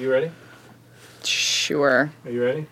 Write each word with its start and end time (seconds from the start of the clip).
You 0.00 0.10
ready? 0.10 0.30
Sure. 1.24 2.10
Are 2.24 2.30
you 2.30 2.42
ready? 2.42 2.66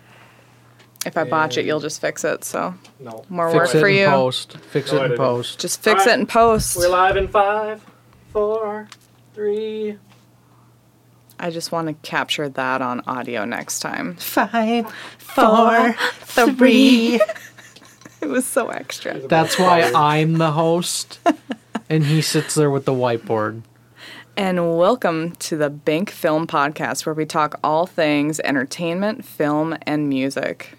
If 1.05 1.15
I 1.15 1.23
botch 1.25 1.57
it, 1.57 1.65
you'll 1.65 1.79
just 1.79 2.01
fix 2.01 2.23
it. 2.23 2.43
So 2.43 2.73
No. 2.99 3.23
more 3.29 3.51
Fix 3.51 3.55
work 3.67 3.75
it 3.75 3.79
for 3.81 3.87
in 3.87 3.95
you. 3.97 4.05
post. 4.07 4.57
Fix 4.57 4.91
No, 4.91 4.97
it 4.97 5.01
I 5.01 5.03
in 5.05 5.11
didn't. 5.11 5.17
post. 5.25 5.59
Just 5.59 5.81
fix 5.83 6.01
Alright. 6.01 6.17
it 6.17 6.19
in 6.21 6.25
post. 6.27 6.75
We're 6.77 6.89
live 6.89 7.17
in 7.17 7.27
five, 7.27 7.85
four, 8.33 8.87
three. 9.35 9.97
I 11.39 11.51
just 11.51 11.71
want 11.71 11.87
to 11.87 11.93
capture 12.09 12.49
that 12.49 12.81
on 12.81 13.01
audio 13.07 13.45
next 13.45 13.79
time. 13.79 14.15
Five, 14.15 14.91
four, 15.19 15.93
three. 16.23 17.21
It 18.21 18.27
was 18.27 18.45
so 18.45 18.67
extra. 18.67 19.17
That's 19.17 19.57
why 19.57 19.89
I'm 19.95 20.33
the 20.39 20.51
host, 20.51 21.19
and 21.89 22.03
he 22.03 22.21
sits 22.21 22.53
there 22.53 22.69
with 22.69 22.83
the 22.83 22.91
whiteboard. 22.91 23.61
And 24.39 24.77
welcome 24.77 25.31
to 25.31 25.57
the 25.57 25.69
Binc 25.69 26.09
Film 26.09 26.47
Podcast, 26.47 27.05
where 27.05 27.13
we 27.13 27.25
talk 27.25 27.59
all 27.61 27.85
things 27.85 28.39
entertainment, 28.39 29.25
film, 29.25 29.77
and 29.81 30.07
music. 30.07 30.77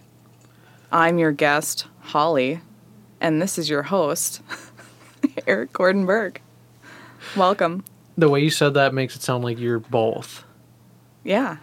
I'm 0.90 1.18
your 1.18 1.32
guest, 1.32 1.86
Holli, 2.06 2.62
and 3.20 3.42
this 3.42 3.58
is 3.58 3.68
your 3.68 3.82
host, 3.82 4.40
Eric 5.46 5.74
Gordon 5.74 6.06
Berg. 6.06 6.40
Welcome. 7.36 7.84
The 8.16 8.30
way 8.30 8.40
you 8.40 8.48
said 8.48 8.72
that 8.72 8.94
makes 8.94 9.14
it 9.14 9.20
sound 9.20 9.44
like 9.44 9.58
you're 9.58 9.78
both. 9.78 10.42
Yeah. 11.22 11.58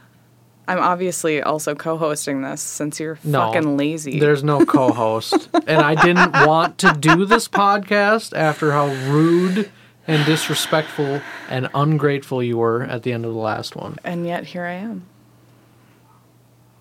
I'm 0.67 0.79
obviously 0.79 1.41
also 1.41 1.73
co 1.73 1.97
hosting 1.97 2.43
this 2.43 2.61
since 2.61 2.99
you're 2.99 3.17
No, 3.23 3.51
fucking 3.51 3.75
lazy. 3.75 4.19
There's 4.19 4.43
no 4.43 4.63
co-host, 4.63 5.49
and 5.65 5.81
I 5.81 5.95
didn't 5.95 6.45
want 6.45 6.77
to 6.77 6.93
do 6.93 7.25
this 7.25 7.47
podcast 7.47 8.37
after 8.37 8.71
how 8.71 8.85
rude 9.11 9.71
and 10.07 10.25
disrespectful 10.25 11.21
and 11.49 11.67
ungrateful 11.73 12.41
you 12.41 12.57
were 12.57 12.83
at 12.83 13.03
the 13.03 13.11
end 13.13 13.25
of 13.25 13.33
the 13.33 13.39
last 13.39 13.75
one. 13.75 13.97
and 14.03 14.25
yet 14.25 14.45
here 14.45 14.63
I 14.63 14.73
am. 14.73 15.05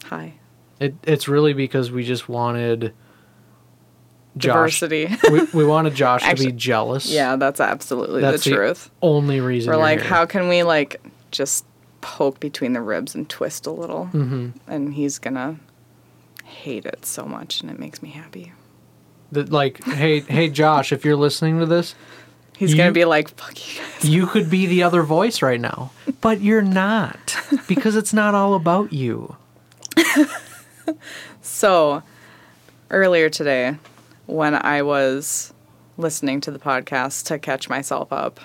Hi. 0.04 0.34
It, 0.78 0.94
it's 1.04 1.26
really 1.26 1.52
because 1.52 1.90
we 1.90 2.05
just 2.05 2.28
wanted 2.28 2.92
Josh. 4.36 4.80
Diversity. 4.80 5.08
we, 5.33 5.44
we 5.55 5.64
wanted 5.64 5.94
Josh 5.94 6.22
to 6.28 6.34
be 6.36 6.52
jealous. 6.52 7.10
yeah, 7.10 7.36
that's 7.36 7.60
absolutely 7.60 8.20
That's 8.20 8.44
the 8.44 8.50
the 8.50 8.56
truth. 8.56 8.91
Only 9.02 9.40
reason. 9.40 9.72
We're 9.72 9.78
like, 9.78 10.00
here. 10.00 10.08
how 10.08 10.27
can 10.27 10.48
we 10.48 10.62
like 10.62 11.00
just 11.30 11.64
poke 12.02 12.38
between 12.38 12.74
the 12.74 12.83
ribs 12.83 13.14
and 13.14 13.28
twist 13.28 13.66
a 13.66 13.70
little? 13.70 14.06
hmm 14.06 14.50
And 14.68 14.92
he's 14.94 15.18
gonna 15.18 15.56
hate 16.44 16.84
it 16.84 17.06
so 17.06 17.24
much, 17.24 17.62
and 17.62 17.70
it 17.70 17.78
makes 17.78 18.02
me 18.02 18.11
happy. 18.11 18.52
That 19.33 19.50
like, 19.50 19.83
hey, 19.84 20.20
hey, 20.20 20.50
Josh, 20.50 20.92
if 20.92 21.05
you're 21.05 21.16
listening 21.16 21.58
to 21.58 21.66
this, 21.66 21.94
He's 22.56 22.70
You- 22.72 22.76
gonna 22.78 22.92
be 22.92 23.04
like, 23.04 23.28
"Fuck 23.36 23.54
you 23.74 23.80
guys." 23.80 24.04
you 24.10 24.26
could 24.26 24.48
be 24.50 24.66
the 24.66 24.82
other 24.82 25.02
voice 25.02 25.42
right 25.42 25.60
now, 25.60 25.90
but 26.20 26.40
you're 26.40 26.62
not 26.62 27.36
because 27.68 27.96
it's 27.96 28.12
not 28.12 28.34
all 28.34 28.54
about 28.54 28.92
you. 28.92 29.36
So, 31.42 32.02
earlier 32.90 33.28
today, 33.30 33.77
when 34.27 34.54
I 34.54 34.82
was 34.82 35.52
listening 35.96 36.40
to 36.42 36.50
the 36.50 36.58
podcast 36.58 37.24
to 37.27 37.38
catch 37.38 37.68
myself 37.68 38.12
up, 38.12 38.40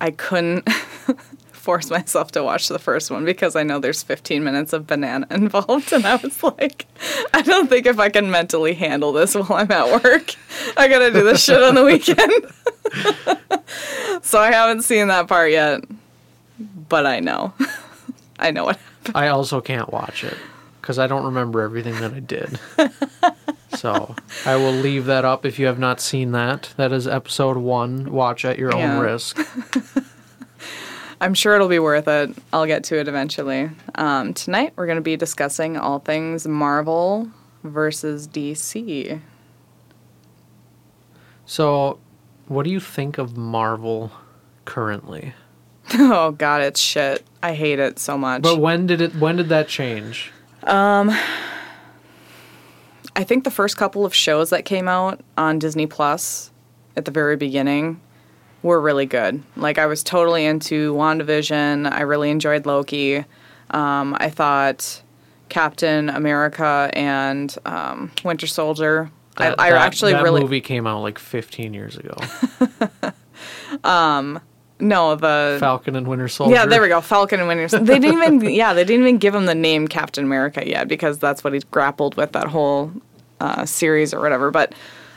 I 0.00 0.10
couldn't 0.10 0.68
force 1.52 1.90
myself 1.90 2.32
to 2.32 2.42
watch 2.44 2.68
the 2.68 2.78
first 2.78 3.10
one 3.10 3.24
because 3.24 3.56
I 3.56 3.62
know 3.62 3.78
there's 3.78 4.02
15 4.02 4.44
minutes 4.44 4.72
of 4.72 4.86
banana 4.86 5.26
involved. 5.30 5.92
And 5.92 6.04
I 6.06 6.16
was 6.16 6.42
like, 6.42 6.86
I 7.32 7.42
don't 7.42 7.68
think 7.68 7.86
if 7.86 7.98
I 7.98 8.08
can 8.08 8.30
mentally 8.30 8.74
handle 8.74 9.12
this 9.12 9.34
while 9.34 9.52
I'm 9.54 9.70
at 9.70 10.02
work, 10.04 10.34
I 10.76 10.88
gotta 10.88 11.10
do 11.12 11.24
this 11.24 11.42
shit 11.44 11.62
on 11.62 11.74
the 11.76 11.84
weekend. 11.84 12.32
so 14.22 14.38
I 14.40 14.50
haven't 14.52 14.82
seen 14.82 15.08
that 15.08 15.28
part 15.28 15.50
yet, 15.50 15.82
but 16.88 17.06
I 17.06 17.20
know. 17.20 17.52
I 18.38 18.50
know 18.50 18.64
what 18.64 18.78
I 19.14 19.28
also 19.28 19.60
can't 19.60 19.90
watch 19.92 20.22
it 20.24 20.36
because 20.80 20.98
I 20.98 21.06
don't 21.06 21.24
remember 21.24 21.62
everything 21.62 21.94
that 22.00 22.12
I 22.12 22.20
did. 22.20 22.58
so 23.78 24.14
I 24.44 24.56
will 24.56 24.72
leave 24.72 25.06
that 25.06 25.24
up 25.24 25.46
if 25.46 25.58
you 25.58 25.66
have 25.66 25.78
not 25.78 26.00
seen 26.00 26.32
that. 26.32 26.72
That 26.76 26.92
is 26.92 27.06
episode 27.08 27.56
one. 27.56 28.12
Watch 28.12 28.44
at 28.44 28.58
your 28.58 28.74
Yeah. 28.76 28.96
own 28.96 29.00
risk. 29.02 29.38
I'm 31.20 31.32
sure 31.32 31.54
it'll 31.54 31.68
be 31.68 31.78
worth 31.78 32.06
it. 32.08 32.36
I'll 32.52 32.66
get 32.66 32.84
to 32.84 33.00
it 33.00 33.08
eventually. 33.08 33.70
Um, 33.94 34.34
tonight, 34.34 34.74
we're 34.76 34.84
going 34.86 34.96
to 34.96 35.02
be 35.02 35.16
discussing 35.16 35.78
all 35.78 35.98
things 35.98 36.46
Marvel 36.46 37.30
versus 37.64 38.28
DC. 38.28 39.18
So, 41.46 41.98
what 42.48 42.64
do 42.64 42.70
you 42.70 42.80
think 42.80 43.18
of 43.18 43.36
Marvel 43.36 44.12
currently? 44.64 45.34
oh, 45.94 46.32
God, 46.32 46.62
it's 46.62 46.80
shit. 46.80 47.24
I 47.42 47.54
hate 47.54 47.78
it 47.78 47.98
so 47.98 48.18
much. 48.18 48.42
But 48.42 48.58
when 48.58 48.86
did 48.86 49.00
it? 49.00 49.14
When 49.16 49.36
did 49.36 49.48
that 49.50 49.68
change? 49.68 50.32
Um 50.64 51.16
I 53.16 53.24
think 53.24 53.44
the 53.44 53.50
first 53.50 53.78
couple 53.78 54.04
of 54.04 54.14
shows 54.14 54.50
that 54.50 54.66
came 54.66 54.88
out 54.88 55.22
on 55.38 55.58
Disney 55.58 55.86
Plus 55.86 56.50
at 56.96 57.06
the 57.06 57.10
very 57.10 57.36
beginning 57.36 57.98
were 58.62 58.78
really 58.78 59.06
good. 59.06 59.42
Like, 59.56 59.78
I 59.78 59.86
was 59.86 60.02
totally 60.02 60.44
into 60.44 60.92
WandaVision. 60.92 61.90
I 61.90 62.02
really 62.02 62.30
enjoyed 62.30 62.66
Loki. 62.66 63.24
Um, 63.70 64.16
I 64.20 64.28
thought 64.28 65.02
Captain 65.48 66.10
America 66.10 66.90
and 66.92 67.56
um, 67.64 68.10
Winter 68.22 68.46
Soldier. 68.46 69.10
That- 69.38 69.60
I, 69.60 69.68
I 69.68 69.70
that- 69.70 69.80
actually 69.82 70.12
that 70.12 70.22
really 70.22 70.42
movie 70.42 70.60
came 70.60 70.86
out 70.86 71.02
like 71.02 71.18
15 71.18 71.74
years 71.74 71.96
ago. 71.96 72.16
no 74.78 75.14
the 75.16 75.56
Falcon 75.60 75.96
and 75.96 76.06
Winter 76.06 76.28
Soldier. 76.28 76.54
Yeah, 76.54 76.66
there 76.66 76.82
we 76.82 76.88
go. 76.88 77.00
Falcon 77.00 77.40
and 77.40 77.48
Winter. 77.48 77.68
Soldier. 77.68 77.84
They 77.84 77.98
didn't 77.98 78.22
even. 78.22 78.40
Yeah, 78.56 78.74
they 78.74 78.84
didn't 78.84 79.02
even 79.02 79.18
give 79.18 79.34
him 79.34 79.46
the 79.46 79.54
name 79.54 79.88
Captain 79.88 80.24
America 80.24 80.66
yet 80.66 80.88
because 80.88 81.18
that's 81.18 81.42
what 81.44 81.52
he's 81.52 81.64
grappled 81.64 82.16
with 82.16 82.32
that 82.32 82.48
whole 82.48 82.92
uh, 83.40 83.64
series 83.66 84.14
or 84.14 84.20
whatever. 84.20 84.50
But 84.50 84.74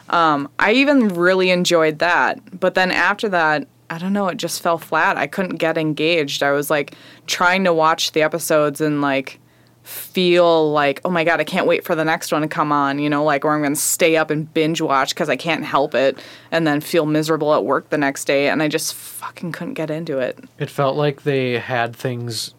um, 0.10 0.50
I 0.60 0.74
even 0.74 1.10
really 1.10 1.52
enjoyed 1.52 2.00
that. 2.00 2.60
But 2.60 2.76
then 2.76 2.92
after 2.92 3.30
that, 3.30 3.68
I 3.90 3.98
don't 3.98 4.14
know. 4.14 4.28
It 4.28 4.38
just 4.38 4.62
fell 4.62 4.78
flat. 4.78 5.18
I 5.18 5.28
couldn't 5.28 5.58
get 5.58 5.78
engaged. 5.78 6.44
I 6.44 6.52
was 6.52 6.70
like 6.70 6.96
trying 7.28 7.64
to 7.64 7.74
watch 7.74 8.12
the 8.12 8.22
episodes 8.22 8.82
and 8.82 9.02
like 9.02 9.40
feel 9.90 10.72
like 10.72 11.02
oh 11.04 11.10
my 11.10 11.24
god 11.24 11.40
i 11.40 11.44
can't 11.44 11.66
wait 11.66 11.84
for 11.84 11.96
the 11.96 12.06
next 12.06 12.32
one 12.32 12.42
to 12.42 12.48
come 12.48 12.72
on 12.72 13.00
you 13.00 13.10
know 13.10 13.24
like 13.24 13.44
or 13.44 13.54
i'm 13.54 13.62
going 13.62 13.74
to 13.74 13.80
stay 13.80 14.16
up 14.16 14.30
and 14.30 14.54
binge 14.54 14.82
watch 14.82 15.10
because 15.10 15.30
i 15.30 15.36
can't 15.36 15.66
help 15.66 15.96
it 15.96 16.18
and 16.52 16.68
then 16.68 16.80
feel 16.80 17.06
miserable 17.06 17.54
at 17.54 17.66
work 17.66 17.90
the 17.90 17.98
next 17.98 18.26
day 18.26 18.50
and 18.50 18.62
i 18.62 18.68
just 18.68 18.94
fucking 18.94 19.52
couldn't 19.52 19.74
get 19.74 19.90
into 19.90 20.20
it 20.20 20.38
It 20.60 20.70
felt 20.70 20.96
like 20.96 21.24
they 21.24 21.60
had 21.60 21.96
things 21.96 22.54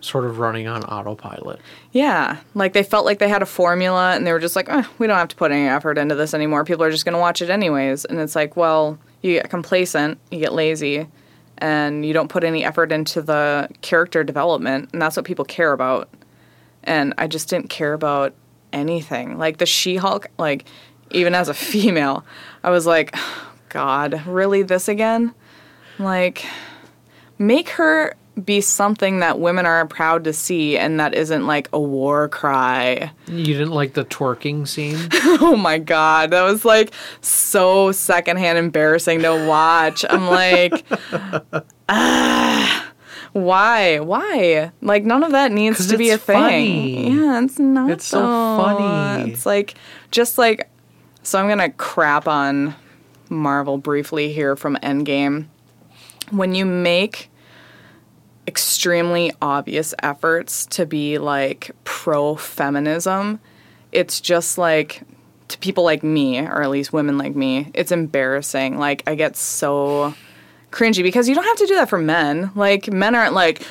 sort 0.00 0.26
of 0.26 0.38
running 0.38 0.66
on 0.66 0.84
autopilot. 0.84 1.58
Yeah, 1.92 2.36
like 2.54 2.74
they 2.74 2.82
felt 2.82 3.06
like 3.06 3.20
they 3.20 3.28
had 3.28 3.40
a 3.40 3.46
formula 3.46 4.14
and 4.14 4.26
they 4.26 4.32
were 4.32 4.38
just 4.38 4.54
like, 4.54 4.68
eh, 4.68 4.82
we 4.98 5.06
don't 5.06 5.16
have 5.16 5.28
to 5.28 5.36
put 5.36 5.50
any 5.50 5.66
effort 5.66 5.96
into 5.96 6.14
this 6.14 6.34
anymore. 6.34 6.62
People 6.62 6.84
are 6.84 6.90
just 6.90 7.06
going 7.06 7.14
to 7.14 7.18
watch 7.18 7.40
it 7.40 7.48
anyways. 7.48 8.04
And 8.04 8.20
it's 8.20 8.36
like, 8.36 8.54
well, 8.54 8.98
you 9.22 9.32
get 9.32 9.48
complacent, 9.48 10.18
you 10.30 10.40
get 10.40 10.52
lazy, 10.52 11.06
and 11.56 12.04
you 12.04 12.12
don't 12.12 12.28
put 12.28 12.44
any 12.44 12.66
effort 12.66 12.92
into 12.92 13.22
the 13.22 13.66
character 13.80 14.22
development. 14.22 14.90
And 14.92 15.00
that's 15.00 15.16
what 15.16 15.24
people 15.24 15.46
care 15.46 15.72
about. 15.72 16.10
And 16.84 17.14
I 17.18 17.26
just 17.26 17.48
didn't 17.48 17.70
care 17.70 17.92
about 17.92 18.34
anything. 18.72 19.38
Like 19.38 19.58
the 19.58 19.66
She 19.66 19.96
Hulk, 19.96 20.28
like 20.38 20.64
even 21.10 21.34
as 21.34 21.48
a 21.48 21.54
female, 21.72 22.24
I 22.62 22.70
was 22.70 22.86
like, 22.86 23.14
God, 23.68 24.24
really 24.26 24.62
this 24.62 24.88
again? 24.88 25.34
Like, 25.98 26.46
make 27.38 27.70
her 27.70 28.14
be 28.42 28.60
something 28.60 29.20
that 29.20 29.38
women 29.38 29.64
are 29.64 29.86
proud 29.86 30.24
to 30.24 30.32
see 30.32 30.76
and 30.76 30.98
that 30.98 31.14
isn't 31.14 31.46
like 31.46 31.68
a 31.72 31.80
war 31.80 32.28
cry. 32.28 33.12
You 33.28 33.44
didn't 33.44 33.70
like 33.70 33.94
the 33.94 34.04
twerking 34.04 34.66
scene? 34.66 35.08
Oh 35.40 35.56
my 35.56 35.78
god, 35.78 36.30
that 36.30 36.42
was 36.42 36.64
like 36.64 36.92
so 37.20 37.92
secondhand 37.92 38.56
embarrassing 38.56 39.20
to 39.22 39.46
watch. 39.46 40.04
I'm 40.08 40.28
like, 40.28 40.84
ah, 41.88 42.83
why? 43.34 43.98
Why? 43.98 44.70
Like 44.80 45.04
none 45.04 45.24
of 45.24 45.32
that 45.32 45.50
needs 45.50 45.88
to 45.88 45.98
be 45.98 46.10
a 46.10 46.18
thing. 46.18 46.36
funny. 46.36 47.10
Yeah, 47.10 47.42
it's 47.42 47.58
not. 47.58 47.90
It's 47.90 48.06
so 48.06 48.20
though. 48.20 48.62
funny. 48.62 49.32
It's 49.32 49.44
like 49.44 49.74
just 50.12 50.38
like 50.38 50.70
so. 51.24 51.40
I'm 51.40 51.48
gonna 51.48 51.70
crap 51.70 52.28
on 52.28 52.76
Marvel 53.28 53.76
briefly 53.76 54.32
here 54.32 54.54
from 54.54 54.76
Endgame. 54.76 55.46
When 56.30 56.54
you 56.54 56.64
make 56.64 57.28
extremely 58.46 59.32
obvious 59.42 59.94
efforts 60.00 60.64
to 60.66 60.86
be 60.86 61.18
like 61.18 61.72
pro 61.82 62.36
feminism, 62.36 63.40
it's 63.90 64.20
just 64.20 64.58
like 64.58 65.02
to 65.48 65.58
people 65.58 65.82
like 65.82 66.04
me, 66.04 66.38
or 66.38 66.62
at 66.62 66.70
least 66.70 66.92
women 66.92 67.18
like 67.18 67.34
me, 67.34 67.72
it's 67.74 67.90
embarrassing. 67.90 68.78
Like 68.78 69.02
I 69.08 69.16
get 69.16 69.36
so 69.36 70.14
cringy 70.74 71.02
because 71.02 71.28
you 71.28 71.34
don't 71.34 71.44
have 71.44 71.56
to 71.56 71.66
do 71.66 71.74
that 71.76 71.88
for 71.88 71.98
men. 71.98 72.50
Like 72.54 72.92
men 72.92 73.14
aren't 73.14 73.34
like 73.34 73.62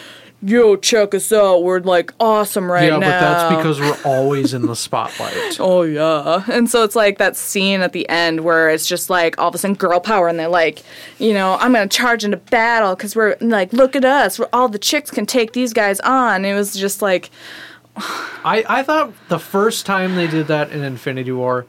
yo, 0.46 0.76
check 0.76 1.14
us 1.14 1.32
out. 1.32 1.64
We're 1.64 1.80
like 1.80 2.14
awesome 2.20 2.70
right 2.70 2.92
yeah, 2.92 2.98
now. 2.98 3.08
Yeah, 3.08 3.20
but 3.20 3.50
that's 3.50 3.56
because 3.56 3.80
we're 3.80 3.98
always 4.12 4.54
in 4.54 4.64
the 4.64 4.76
spotlight. 4.76 5.58
Oh 5.60 5.84
yeah. 5.84 6.44
And 6.52 6.70
so 6.70 6.84
it's 6.84 6.96
like 6.96 7.18
that 7.18 7.36
scene 7.36 7.82
at 7.82 7.94
the 7.94 8.08
end 8.10 8.42
where 8.42 8.70
it's 8.70 8.86
just 8.86 9.10
like 9.10 9.40
all 9.40 9.50
of 9.50 9.56
a 9.56 9.58
sudden 9.58 9.76
girl 9.76 10.00
power 10.00 10.28
and 10.28 10.38
they're 10.38 10.48
like, 10.48 10.84
you 11.18 11.34
know, 11.34 11.56
I'm 11.60 11.74
gonna 11.74 11.88
charge 11.88 12.24
into 12.24 12.38
battle 12.38 12.96
because 12.96 13.16
we're 13.16 13.38
like, 13.42 13.72
look 13.74 13.96
at 13.96 14.06
us, 14.06 14.38
we're, 14.38 14.50
all 14.54 14.68
the 14.68 14.80
chicks 14.80 15.10
can 15.10 15.26
take 15.26 15.54
these 15.54 15.74
guys 15.74 16.00
on. 16.02 16.46
It 16.46 16.54
was 16.54 16.76
just 16.76 17.02
like, 17.02 17.30
I, 17.96 18.66
I 18.68 18.84
thought 18.84 19.14
the 19.30 19.40
first 19.40 19.86
time 19.86 20.16
they 20.16 20.28
did 20.28 20.48
that 20.48 20.72
in 20.72 20.84
Infinity 20.84 21.32
War, 21.32 21.66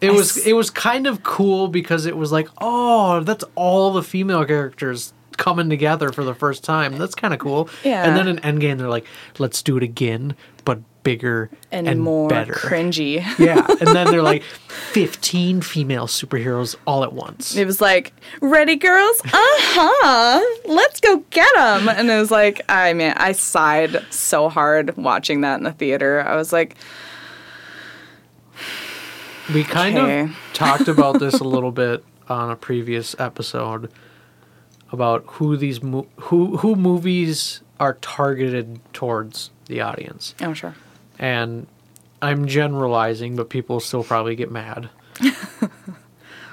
it 0.00 0.10
I 0.10 0.12
was 0.12 0.36
s- 0.36 0.46
it 0.46 0.52
was 0.54 0.70
kind 0.70 1.06
of 1.06 1.22
cool 1.22 1.68
because 1.68 2.06
it 2.06 2.16
was 2.16 2.32
like, 2.32 2.48
oh, 2.60 3.20
that's 3.20 3.44
all 3.54 3.92
the 3.92 4.02
female 4.02 4.44
characters 4.44 5.12
coming 5.36 5.70
together 5.70 6.12
for 6.12 6.24
the 6.24 6.34
first 6.34 6.64
time. 6.64 6.98
That's 6.98 7.14
kind 7.14 7.32
of 7.32 7.40
cool. 7.40 7.68
Yeah. 7.84 8.04
And 8.04 8.16
then 8.16 8.28
in 8.28 8.36
Endgame, 8.38 8.78
they're 8.78 8.88
like, 8.88 9.06
let's 9.38 9.62
do 9.62 9.76
it 9.76 9.82
again, 9.82 10.34
but 10.64 10.80
bigger 11.04 11.48
and, 11.72 11.88
and, 11.88 12.02
more 12.02 12.28
better. 12.28 12.52
cringy. 12.52 13.16
yeah. 13.38 13.64
And 13.80 13.88
then 13.88 14.10
they're 14.10 14.22
like, 14.22 14.42
fifteen 14.42 15.62
female 15.62 16.06
superheroes 16.06 16.76
all 16.86 17.02
at 17.02 17.12
once. 17.12 17.56
It 17.56 17.64
was 17.66 17.80
like, 17.80 18.12
ready, 18.42 18.76
girls? 18.76 19.20
Uh 19.24 19.30
huh. 19.32 20.44
Let's 20.66 21.00
go 21.00 21.24
get 21.30 21.48
them. 21.54 21.88
And 21.88 22.10
it 22.10 22.18
was 22.18 22.30
like, 22.30 22.60
I 22.68 22.92
mean, 22.92 23.12
I 23.16 23.32
sighed 23.32 24.04
so 24.10 24.48
hard 24.48 24.96
watching 24.96 25.40
that 25.42 25.56
in 25.58 25.64
the 25.64 25.72
theater. 25.72 26.20
I 26.26 26.36
was 26.36 26.52
like, 26.52 26.76
We 29.54 29.64
kind 29.64 29.98
of 29.98 30.36
talked 30.52 30.88
about 30.88 31.20
this 31.20 31.40
a 31.40 31.44
little 31.56 31.72
bit 31.72 32.04
on 32.28 32.50
a 32.50 32.56
previous 32.56 33.14
episode 33.18 33.90
about 34.92 35.24
who 35.26 35.56
these 35.56 35.82
mo- 35.82 36.06
who 36.16 36.58
who 36.58 36.74
movies 36.76 37.60
are 37.80 37.94
targeted 37.94 38.80
towards 38.92 39.50
the 39.66 39.80
audience. 39.80 40.34
oh, 40.42 40.52
sure. 40.52 40.74
And 41.18 41.66
I'm 42.20 42.46
generalizing, 42.46 43.36
but 43.36 43.48
people 43.48 43.80
still 43.80 44.02
probably 44.04 44.34
get 44.36 44.50
mad. 44.50 44.88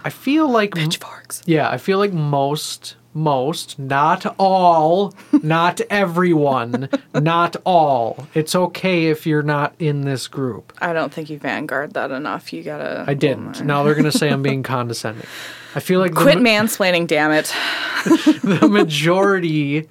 I 0.04 0.10
feel 0.10 0.48
like 0.50 0.76
Pitchforks. 0.76 1.42
yeah, 1.46 1.70
I 1.70 1.78
feel 1.78 1.98
like 1.98 2.14
most 2.14 2.96
most, 3.16 3.80
not 3.80 4.36
all, 4.38 5.16
not 5.42 5.82
everyone, 5.90 6.90
not 7.16 7.56
all. 7.66 8.28
It's 8.36 8.54
okay 8.54 9.08
if 9.08 9.26
you're 9.26 9.42
not 9.42 9.74
in 9.80 10.02
this 10.02 10.28
group. 10.28 10.74
I 10.80 10.94
don't 10.94 11.12
think 11.14 11.30
you 11.30 11.40
vanguard 11.40 11.94
that 11.94 12.12
enough. 12.12 12.52
You 12.54 12.62
gotta. 12.62 13.06
I 13.08 13.14
didn't. 13.16 13.64
Now 13.66 13.84
they're 13.84 13.96
gonna 13.96 14.12
say 14.12 14.30
I'm 14.30 14.44
being 14.44 14.62
condescending. 14.76 15.26
I 15.74 15.80
feel 15.80 16.00
like 16.00 16.14
Quit 16.14 16.42
ma- 16.42 16.50
mansplaining, 16.50 17.08
damn 17.08 17.32
it. 17.32 17.46
the 18.44 18.68
majority 18.70 19.88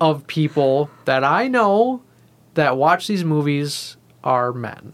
of 0.00 0.26
people 0.26 0.90
that 1.06 1.24
I 1.24 1.48
know 1.48 2.02
that 2.54 2.76
watch 2.76 3.06
these 3.06 3.24
movies 3.24 3.96
are 4.22 4.52
men. 4.52 4.92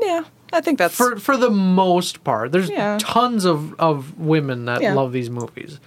Yeah, 0.00 0.24
I 0.52 0.60
think 0.60 0.78
that's. 0.78 0.94
For 0.94 1.16
for 1.18 1.36
the 1.36 1.50
most 1.50 2.22
part, 2.24 2.52
there's 2.52 2.68
Yeah. 2.70 2.98
tons 3.00 3.44
of 3.44 3.74
of 3.80 4.18
women 4.18 4.64
that 4.66 4.80
Yeah. 4.82 4.94
love 4.94 5.12
these 5.12 5.30
movies, 5.30 5.80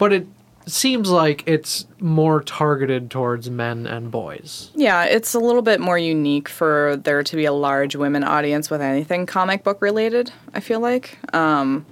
but 0.00 0.12
it 0.14 0.26
seems 0.66 1.10
like 1.10 1.44
it's 1.46 1.86
more 2.00 2.42
targeted 2.42 3.10
towards 3.10 3.50
men 3.50 3.86
and 3.86 4.10
boys. 4.10 4.70
yeah, 4.74 5.04
it's 5.04 5.34
a 5.34 5.38
little 5.38 5.62
bit 5.62 5.80
more 5.80 5.98
unique 5.98 6.48
for 6.48 6.96
there 6.96 7.22
to 7.22 7.36
be 7.36 7.44
a 7.44 7.52
large 7.52 7.94
women 7.94 8.24
audience 8.24 8.70
with 8.70 8.80
anything 8.80 9.26
comic 9.26 9.62
book 9.62 9.80
related. 9.82 10.32
I 10.54 10.60
feel 10.60 10.80
like 10.80 11.18
um, 11.34 11.84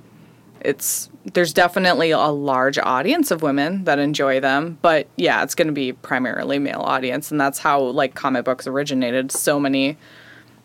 it's 0.61 1.11
there's 1.35 1.53
definitely 1.53 2.11
a 2.11 2.19
large 2.29 2.79
audience 2.79 3.31
of 3.31 3.43
women 3.43 3.85
that 3.85 3.99
enjoy 3.99 4.41
them, 4.41 4.79
but 4.81 5.07
yeah, 5.17 5.43
it's 5.43 5.55
going 5.55 5.69
to 5.69 5.75
be 5.75 5.93
primarily 5.93 6.59
male 6.59 6.81
audience, 6.81 7.31
and 7.31 7.41
that's 7.41 7.59
how 7.59 7.81
like 7.81 8.15
comic 8.15 8.45
books 8.45 8.67
originated. 8.67 9.31
So 9.31 9.61
many 9.61 9.99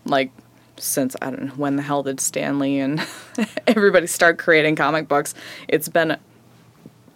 like 0.05 0.31
since 0.77 1.15
I 1.21 1.29
don't 1.29 1.45
know 1.45 1.53
when 1.53 1.75
the 1.75 1.81
hell 1.81 2.03
did 2.03 2.19
Stan 2.19 2.59
Lee 2.59 2.79
and 2.79 3.05
everybody 3.67 4.07
start 4.07 4.37
creating 4.37 4.75
comic 4.75 5.07
books. 5.07 5.35
It's 5.67 5.89
been 5.89 6.17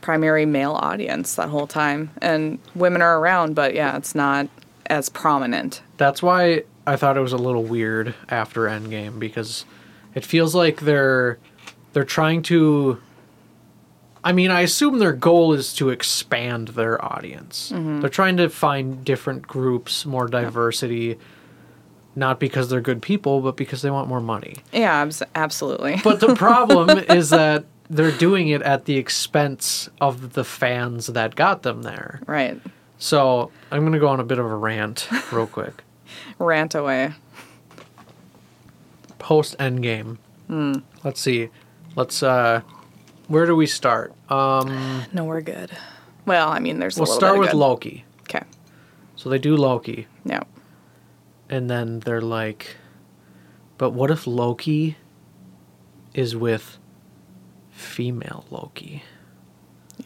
primary 0.02 0.46
male 0.46 0.74
audience 0.74 1.36
that 1.36 1.50
whole 1.50 1.68
time, 1.68 2.12
and 2.22 2.60
women 2.76 3.02
are 3.02 3.20
around, 3.20 3.56
but 3.56 3.74
yeah, 3.74 3.98
it's 3.98 4.16
not 4.16 4.48
as 4.88 5.10
prominent. 5.10 5.82
That's 5.98 6.24
why 6.24 6.64
I 6.86 6.96
thought 6.96 7.18
it 7.18 7.22
was 7.22 7.34
a 7.34 7.38
little 7.38 7.64
weird 7.64 8.16
after 8.30 8.62
Endgame 8.62 9.20
because 9.20 9.66
it 10.16 10.26
feels 10.26 10.56
like 10.56 10.82
they're 10.82 11.38
they're 11.94 12.06
trying 12.06 12.42
to 12.44 13.02
I 14.24 14.34
mean, 14.34 14.52
I 14.52 14.62
assume 14.62 15.00
their 15.00 15.14
goal 15.14 15.54
is 15.54 15.74
to 15.76 15.90
expand 15.90 16.70
their 16.70 17.04
audience. 17.04 17.72
Mm-hmm. 17.74 18.02
They're 18.02 18.10
trying 18.10 18.36
to 18.38 18.50
find 18.50 19.06
different 19.06 19.48
groups, 19.48 20.06
more 20.06 20.28
diversity, 20.28 21.18
not 22.14 22.40
because 22.40 22.70
they're 22.70 22.82
good 22.82 23.02
people, 23.02 23.40
but 23.40 23.56
because 23.56 23.84
they 23.84 23.90
want 23.90 24.10
more 24.10 24.20
money. 24.20 24.58
Yeah, 24.74 24.96
abs- 24.96 25.24
absolutely. 25.36 26.02
But 26.04 26.20
the 26.20 26.36
problem 26.36 26.90
is 27.10 27.30
that 27.30 27.66
they're 27.90 28.12
doing 28.12 28.50
it 28.50 28.62
at 28.62 28.86
the 28.86 28.98
expense 28.98 29.90
of 30.02 30.34
the 30.34 30.44
fans 30.44 31.08
that 31.08 31.36
got 31.36 31.64
them 31.64 31.84
there. 31.84 32.20
right, 32.28 32.60
So, 32.98 33.52
I'm 33.72 33.82
going 33.82 33.94
to 33.94 34.00
go 34.00 34.08
on 34.10 34.20
a 34.20 34.24
bit 34.26 34.40
of 34.40 34.46
a 34.46 34.56
rant 34.56 35.08
real 35.32 35.48
quick. 35.48 35.84
rant 36.40 36.76
away. 36.76 37.14
post 39.20 39.58
Endgame. 39.58 40.18
Let's 41.04 41.20
see. 41.22 41.50
Let's 41.96 42.22
uh 42.24 42.62
where 43.28 43.46
do 43.46 43.56
we 43.56 43.66
start? 43.68 44.14
Um 44.32 45.04
No, 45.14 45.26
we're 45.26 45.42
good. 45.42 45.72
Well, 46.26 46.50
I 46.50 46.60
mean, 46.60 46.80
there's 46.80 46.96
we'll 46.98 47.06
little 47.06 47.20
start 47.20 47.40
with 47.40 47.52
good. 47.52 47.58
Loki. 47.58 48.06
Okay. 48.22 48.44
So 49.16 49.30
they 49.30 49.40
do 49.40 49.56
Loki 49.58 50.08
Yeah. 50.26 50.44
and 51.50 51.70
then 51.70 52.00
they're 52.02 52.22
like 52.22 52.78
but 53.78 53.92
what 53.92 54.10
if 54.12 54.26
Loki 54.28 54.98
is 56.14 56.36
with 56.36 56.77
female 57.78 58.46
Loki? 58.50 59.04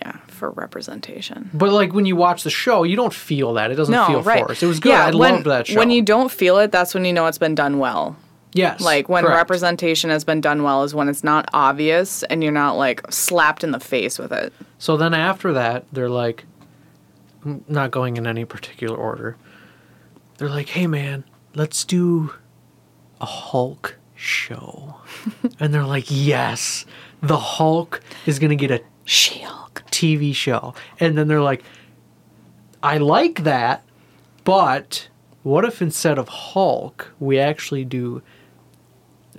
Yeah, 0.01 0.17
for 0.27 0.51
representation. 0.51 1.49
But 1.53 1.71
like 1.71 1.93
when 1.93 2.05
you 2.05 2.15
watch 2.15 2.43
the 2.43 2.49
show, 2.49 2.83
you 2.83 2.95
don't 2.95 3.13
feel 3.13 3.53
that. 3.55 3.71
It 3.71 3.75
doesn't 3.75 3.91
No, 3.93 4.05
feel 4.07 4.21
right. 4.23 4.45
forced. 4.45 4.63
It 4.63 4.67
was 4.67 4.79
good. 4.79 4.89
Yeah, 4.89 5.05
I 5.07 5.11
when, 5.11 5.33
loved 5.33 5.45
that 5.45 5.67
show. 5.67 5.77
When 5.79 5.91
you 5.91 6.01
don't 6.01 6.31
feel 6.31 6.57
it, 6.59 6.71
that's 6.71 6.93
when 6.93 7.03
you 7.03 7.11
know 7.13 7.25
it's 7.27 7.37
been 7.37 7.55
done 7.55 7.77
well. 7.77 8.15
yes. 8.53 8.79
Like 8.79 9.09
when 9.09 9.23
correct. 9.25 9.35
representation 9.37 10.09
has 10.09 10.23
been 10.23 10.39
done 10.39 10.63
well 10.63 10.83
is 10.83 10.95
when 10.95 11.09
it's 11.09 11.23
not 11.23 11.49
obvious 11.53 12.23
and 12.23 12.41
you're 12.41 12.53
not 12.53 12.77
like 12.77 13.01
slapped 13.11 13.63
in 13.65 13.71
the 13.71 13.79
face 13.81 14.17
with 14.17 14.31
it. 14.31 14.53
So 14.77 14.95
then 14.97 15.13
after 15.13 15.51
that, 15.53 15.85
they're 15.91 16.09
like, 16.09 16.45
not 17.67 17.91
going 17.91 18.17
in 18.17 18.25
any 18.27 18.45
particular 18.45 18.95
order. 18.95 19.35
They're 20.37 20.49
like, 20.49 20.69
hey 20.69 20.87
man, 20.87 21.23
let's 21.53 21.83
do 21.83 22.33
a 23.19 23.25
Hulk 23.25 23.97
show. 24.21 24.95
and 25.59 25.73
they're 25.73 25.85
like, 25.85 26.05
yes, 26.07 26.85
the 27.21 27.37
Hulk 27.37 28.01
is 28.25 28.39
going 28.39 28.51
to 28.51 28.55
get 28.55 28.71
a 28.71 28.83
She-Hulk. 29.05 29.61
TV 29.91 30.33
show. 30.33 30.73
And 30.99 31.17
then 31.17 31.27
they're 31.27 31.41
like, 31.41 31.63
I 32.81 32.97
like 32.97 33.43
that, 33.43 33.83
but 34.43 35.07
what 35.43 35.63
if 35.65 35.81
instead 35.81 36.17
of 36.17 36.27
Hulk, 36.27 37.13
we 37.19 37.37
actually 37.37 37.85
do 37.85 38.21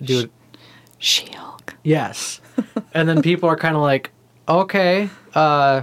do 0.01 0.21
it 0.21 0.31
She-Hulk. 0.99 1.75
Yes. 1.83 2.41
and 2.95 3.09
then 3.09 3.23
people 3.23 3.49
are 3.49 3.57
kind 3.57 3.77
of 3.77 3.83
like, 3.83 4.11
okay, 4.49 5.11
uh, 5.35 5.83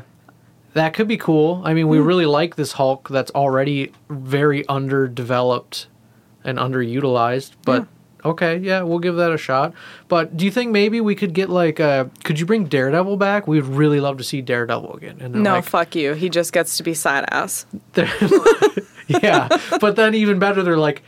that 0.74 0.94
could 0.94 1.08
be 1.08 1.18
cool. 1.18 1.62
I 1.66 1.74
mean, 1.74 1.88
we 1.90 2.00
really 2.00 2.26
like 2.26 2.56
this 2.56 2.74
Hulk 2.74 3.10
that's 3.10 3.32
already 3.32 3.92
very 4.10 4.68
underdeveloped 4.68 5.88
and 6.44 6.58
underutilized, 6.58 7.52
but 7.66 7.88
okay, 8.26 8.58
yeah, 8.58 8.82
we'll 8.82 9.00
give 9.00 9.16
that 9.16 9.32
a 9.32 9.38
shot. 9.38 9.74
But 10.08 10.36
do 10.38 10.46
you 10.46 10.52
think 10.52 10.72
maybe 10.72 11.02
we 11.02 11.16
could 11.16 11.34
get 11.34 11.50
like, 11.50 11.80
uh, 11.80 12.06
could 12.24 12.40
you 12.40 12.46
bring 12.46 12.66
Daredevil 12.66 13.18
back? 13.18 13.48
We'd 13.48 13.66
really 13.66 14.00
love 14.00 14.18
to 14.18 14.24
see 14.24 14.42
Daredevil 14.42 14.94
again. 14.96 15.18
And 15.20 15.36
No, 15.36 15.54
like, 15.54 15.66
fuck 15.66 15.96
you. 15.96 16.14
He 16.14 16.30
just 16.30 16.54
gets 16.54 16.78
to 16.78 16.84
be 16.84 16.94
sad 16.94 17.26
ass. 17.32 17.66
yeah. 19.08 19.48
But 19.80 19.96
then 19.96 20.14
even 20.16 20.40
better, 20.40 20.64
they're 20.64 20.78
like, 20.78 21.04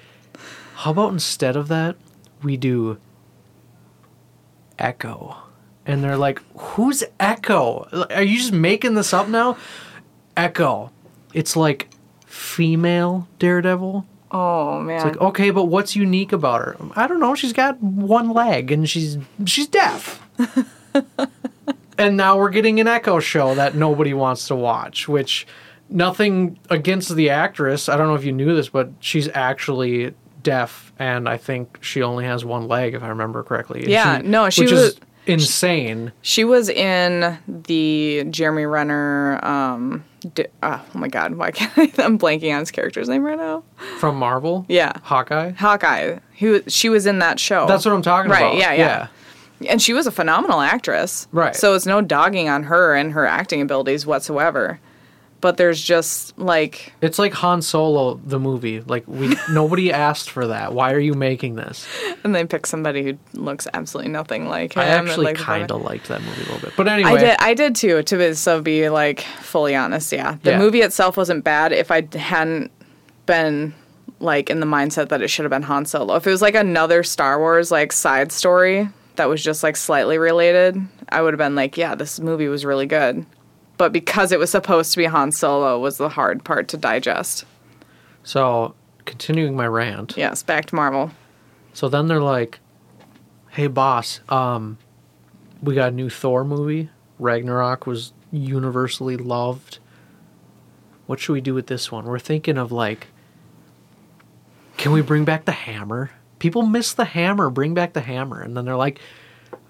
how 0.75 0.91
about 0.91 1.13
instead 1.13 1.55
of 1.55 1.67
that, 1.67 1.95
we 2.41 2.57
do 2.57 2.97
Echo? 4.79 5.37
And 5.85 6.03
they're 6.03 6.17
like, 6.17 6.41
who's 6.55 7.03
Echo? 7.19 7.87
Are 8.11 8.23
you 8.23 8.37
just 8.37 8.53
making 8.53 8.93
this 8.95 9.13
up 9.13 9.27
now? 9.27 9.57
Echo. 10.37 10.91
It's 11.33 11.55
like 11.55 11.89
female 12.25 13.27
Daredevil. 13.39 14.05
Oh 14.31 14.79
man. 14.79 14.95
It's 14.95 15.05
like, 15.05 15.21
okay, 15.29 15.49
but 15.51 15.65
what's 15.65 15.95
unique 15.95 16.31
about 16.31 16.61
her? 16.61 16.77
I 16.95 17.07
don't 17.07 17.19
know. 17.19 17.35
She's 17.35 17.53
got 17.53 17.81
one 17.81 18.29
leg 18.31 18.71
and 18.71 18.89
she's 18.89 19.17
she's 19.45 19.67
deaf. 19.67 20.25
and 21.97 22.17
now 22.17 22.37
we're 22.37 22.49
getting 22.49 22.79
an 22.79 22.87
Echo 22.87 23.19
show 23.19 23.53
that 23.55 23.75
nobody 23.75 24.13
wants 24.13 24.47
to 24.47 24.55
watch, 24.55 25.07
which 25.07 25.45
nothing 25.89 26.57
against 26.69 27.15
the 27.15 27.29
actress. 27.29 27.89
I 27.89 27.97
don't 27.97 28.07
know 28.07 28.15
if 28.15 28.23
you 28.23 28.31
knew 28.31 28.55
this, 28.55 28.69
but 28.69 28.89
she's 28.99 29.27
actually 29.33 30.13
deaf 30.43 30.91
and 30.97 31.29
I 31.29 31.37
think 31.37 31.77
she 31.83 32.01
only 32.01 32.25
has 32.25 32.43
one 32.43 32.67
leg 32.67 32.93
if 32.95 33.03
I 33.03 33.09
remember 33.09 33.43
correctly. 33.43 33.81
And 33.81 33.89
Yeah, 33.89 34.21
no, 34.23 34.49
she 34.49 34.61
which 34.61 34.71
was- 34.71 34.81
is 34.81 34.99
insane. 35.27 36.11
She 36.21 36.43
was 36.43 36.67
in 36.69 37.37
the 37.47 38.25
Jeremy 38.29 38.65
Renner 38.65 39.43
um, 39.45 40.03
D- 40.35 40.45
ah, 40.61 40.83
oh 40.93 40.97
my 40.99 41.07
god, 41.07 41.35
why 41.35 41.51
can't 41.51 41.71
I? 41.77 41.91
I'm 42.03 42.19
blanking 42.19 42.53
on 42.53 42.59
his 42.59 42.69
character's 42.71 43.09
name 43.09 43.23
right 43.23 43.37
now. 43.37 43.63
From 43.99 44.17
Marvel? 44.17 44.65
Yeah. 44.69 44.93
Hawkeye? 45.03 45.51
Hawkeye. 45.51 46.19
He 46.33 46.47
was, 46.47 46.61
she 46.67 46.89
was 46.89 47.05
in 47.07 47.19
that 47.19 47.39
show. 47.39 47.65
That's 47.67 47.85
what 47.85 47.93
I'm 47.93 48.01
talking 48.03 48.29
Right, 48.29 48.41
about. 48.41 48.57
yeah, 48.57 48.73
yeah. 48.73 49.07
and 49.67 49.81
she 49.81 49.93
was 49.93 50.05
a 50.07 50.11
phenomenal 50.11 50.61
actress. 50.61 51.27
Right. 51.31 51.55
So 51.55 51.73
it's 51.73 51.85
no 51.87 52.01
dogging 52.01 52.49
on 52.49 52.63
her 52.63 52.95
and 52.95 53.13
her 53.13 53.25
acting 53.25 53.61
abilities 53.61 54.05
whatsoever. 54.05 54.79
But 55.41 55.57
there's 55.57 55.81
just 55.81 56.37
like 56.37 56.93
It's 57.01 57.17
like 57.19 57.33
Han 57.33 57.61
Solo, 57.63 58.19
the 58.23 58.39
movie. 58.39 58.81
Like 58.81 59.07
we 59.07 59.35
nobody 59.51 59.91
asked 59.91 60.29
for 60.29 60.47
that. 60.47 60.73
Why 60.73 60.93
are 60.93 60.99
you 60.99 61.13
making 61.15 61.55
this? 61.55 61.87
and 62.23 62.33
they 62.35 62.45
pick 62.45 62.65
somebody 62.67 63.03
who 63.03 63.17
looks 63.33 63.67
absolutely 63.73 64.11
nothing 64.11 64.47
like 64.47 64.73
him. 64.73 64.83
I 64.83 64.85
and, 64.85 65.09
actually 65.09 65.25
like, 65.25 65.37
kind 65.37 65.71
of 65.71 65.81
liked 65.81 66.07
that 66.09 66.21
movie 66.21 66.41
a 66.43 66.45
little 66.45 66.59
bit. 66.59 66.73
But 66.77 66.87
anyway, 66.87 67.09
I 67.11 67.17
did. 67.17 67.35
I 67.39 67.53
did 67.55 67.75
too. 67.75 68.03
To 68.03 68.17
be, 68.17 68.33
so 68.35 68.61
be 68.61 68.87
like 68.89 69.21
fully 69.41 69.75
honest, 69.75 70.11
yeah. 70.11 70.37
The 70.43 70.51
Yeah. 70.51 70.59
movie 70.59 70.81
itself 70.81 71.17
wasn't 71.17 71.43
bad. 71.43 71.71
If 71.73 71.89
I 71.91 72.07
hadn't 72.15 72.71
been 73.25 73.73
like 74.19 74.49
in 74.51 74.59
the 74.59 74.67
mindset 74.67 75.09
that 75.09 75.21
it 75.23 75.29
should 75.29 75.45
have 75.45 75.49
been 75.49 75.63
Han 75.63 75.85
Solo. 75.85 76.15
If 76.15 76.27
it 76.27 76.29
was 76.29 76.43
like 76.43 76.53
another 76.55 77.01
Star 77.01 77.39
Wars 77.39 77.71
like 77.71 77.91
side 77.91 78.31
story 78.31 78.87
that 79.15 79.27
was 79.27 79.43
just 79.43 79.63
like 79.63 79.75
slightly 79.75 80.17
related, 80.19 80.77
I 81.09 81.21
would 81.23 81.33
have 81.33 81.39
been 81.39 81.55
like, 81.55 81.77
yeah, 81.77 81.95
this 81.95 82.19
movie 82.19 82.47
was 82.47 82.63
really 82.63 82.85
good. 82.85 83.25
But 83.81 83.91
because 83.91 84.31
it 84.31 84.37
was 84.37 84.51
supposed 84.51 84.91
to 84.91 84.99
be 84.99 85.05
Han 85.05 85.31
Solo 85.31 85.79
was 85.79 85.97
the 85.97 86.09
hard 86.09 86.43
part 86.43 86.67
to 86.67 86.77
digest. 86.77 87.45
So, 88.21 88.75
continuing 89.05 89.55
my 89.55 89.65
rant. 89.65 90.13
Yes, 90.15 90.43
back 90.43 90.67
to 90.67 90.75
Marvel. 90.75 91.09
So 91.73 91.89
then 91.89 92.07
they're 92.07 92.21
like, 92.21 92.59
"Hey 93.49 93.65
boss, 93.65 94.19
um 94.29 94.77
we 95.63 95.73
got 95.73 95.93
a 95.93 95.95
new 95.95 96.11
Thor 96.11 96.43
movie. 96.43 96.91
Ragnarok 97.17 97.87
was 97.87 98.13
universally 98.31 99.17
loved. 99.17 99.79
What 101.07 101.19
should 101.19 101.33
we 101.33 101.41
do 101.41 101.55
with 101.55 101.65
this 101.65 101.91
one? 101.91 102.05
We're 102.05 102.19
thinking 102.19 102.59
of 102.59 102.71
like 102.71 103.07
can 104.77 104.91
we 104.91 105.01
bring 105.01 105.25
back 105.25 105.45
the 105.45 105.53
hammer? 105.53 106.11
People 106.37 106.61
miss 106.61 106.93
the 106.93 107.05
hammer. 107.05 107.49
Bring 107.49 107.73
back 107.73 107.93
the 107.93 108.01
hammer." 108.01 108.41
And 108.41 108.55
then 108.55 108.63
they're 108.63 108.75
like, 108.75 109.01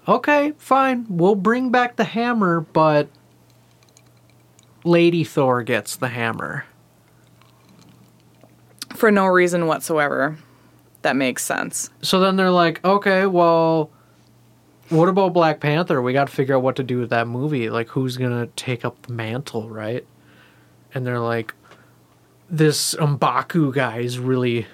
"Okay, 0.06 0.52
fine. 0.58 1.06
We'll 1.08 1.34
bring 1.34 1.70
back 1.70 1.96
the 1.96 2.04
hammer, 2.04 2.60
but 2.60 3.08
Lady 4.84 5.24
Thor 5.24 5.62
gets 5.62 5.96
the 5.96 6.08
hammer." 6.08 6.64
For 8.94 9.10
no 9.10 9.26
reason 9.26 9.66
whatsoever. 9.66 10.36
That 11.02 11.16
makes 11.16 11.44
sense. 11.44 11.90
So 12.02 12.20
then 12.20 12.36
they're 12.36 12.50
like, 12.50 12.84
okay, 12.84 13.26
well, 13.26 13.90
what 14.88 15.08
about 15.08 15.32
Black 15.32 15.58
Panther? 15.58 16.00
We 16.00 16.12
got 16.12 16.28
to 16.28 16.32
figure 16.32 16.54
out 16.54 16.62
what 16.62 16.76
to 16.76 16.84
do 16.84 16.98
with 16.98 17.10
that 17.10 17.26
movie. 17.26 17.70
Like, 17.70 17.88
who's 17.88 18.16
gonna 18.16 18.46
take 18.54 18.84
up 18.84 19.02
the 19.02 19.12
mantle, 19.12 19.68
right? 19.68 20.06
And 20.94 21.06
they're 21.06 21.18
like, 21.18 21.54
this 22.50 22.94
Mbaku 22.94 23.72
guy 23.74 23.98
is 23.98 24.18
really 24.18 24.66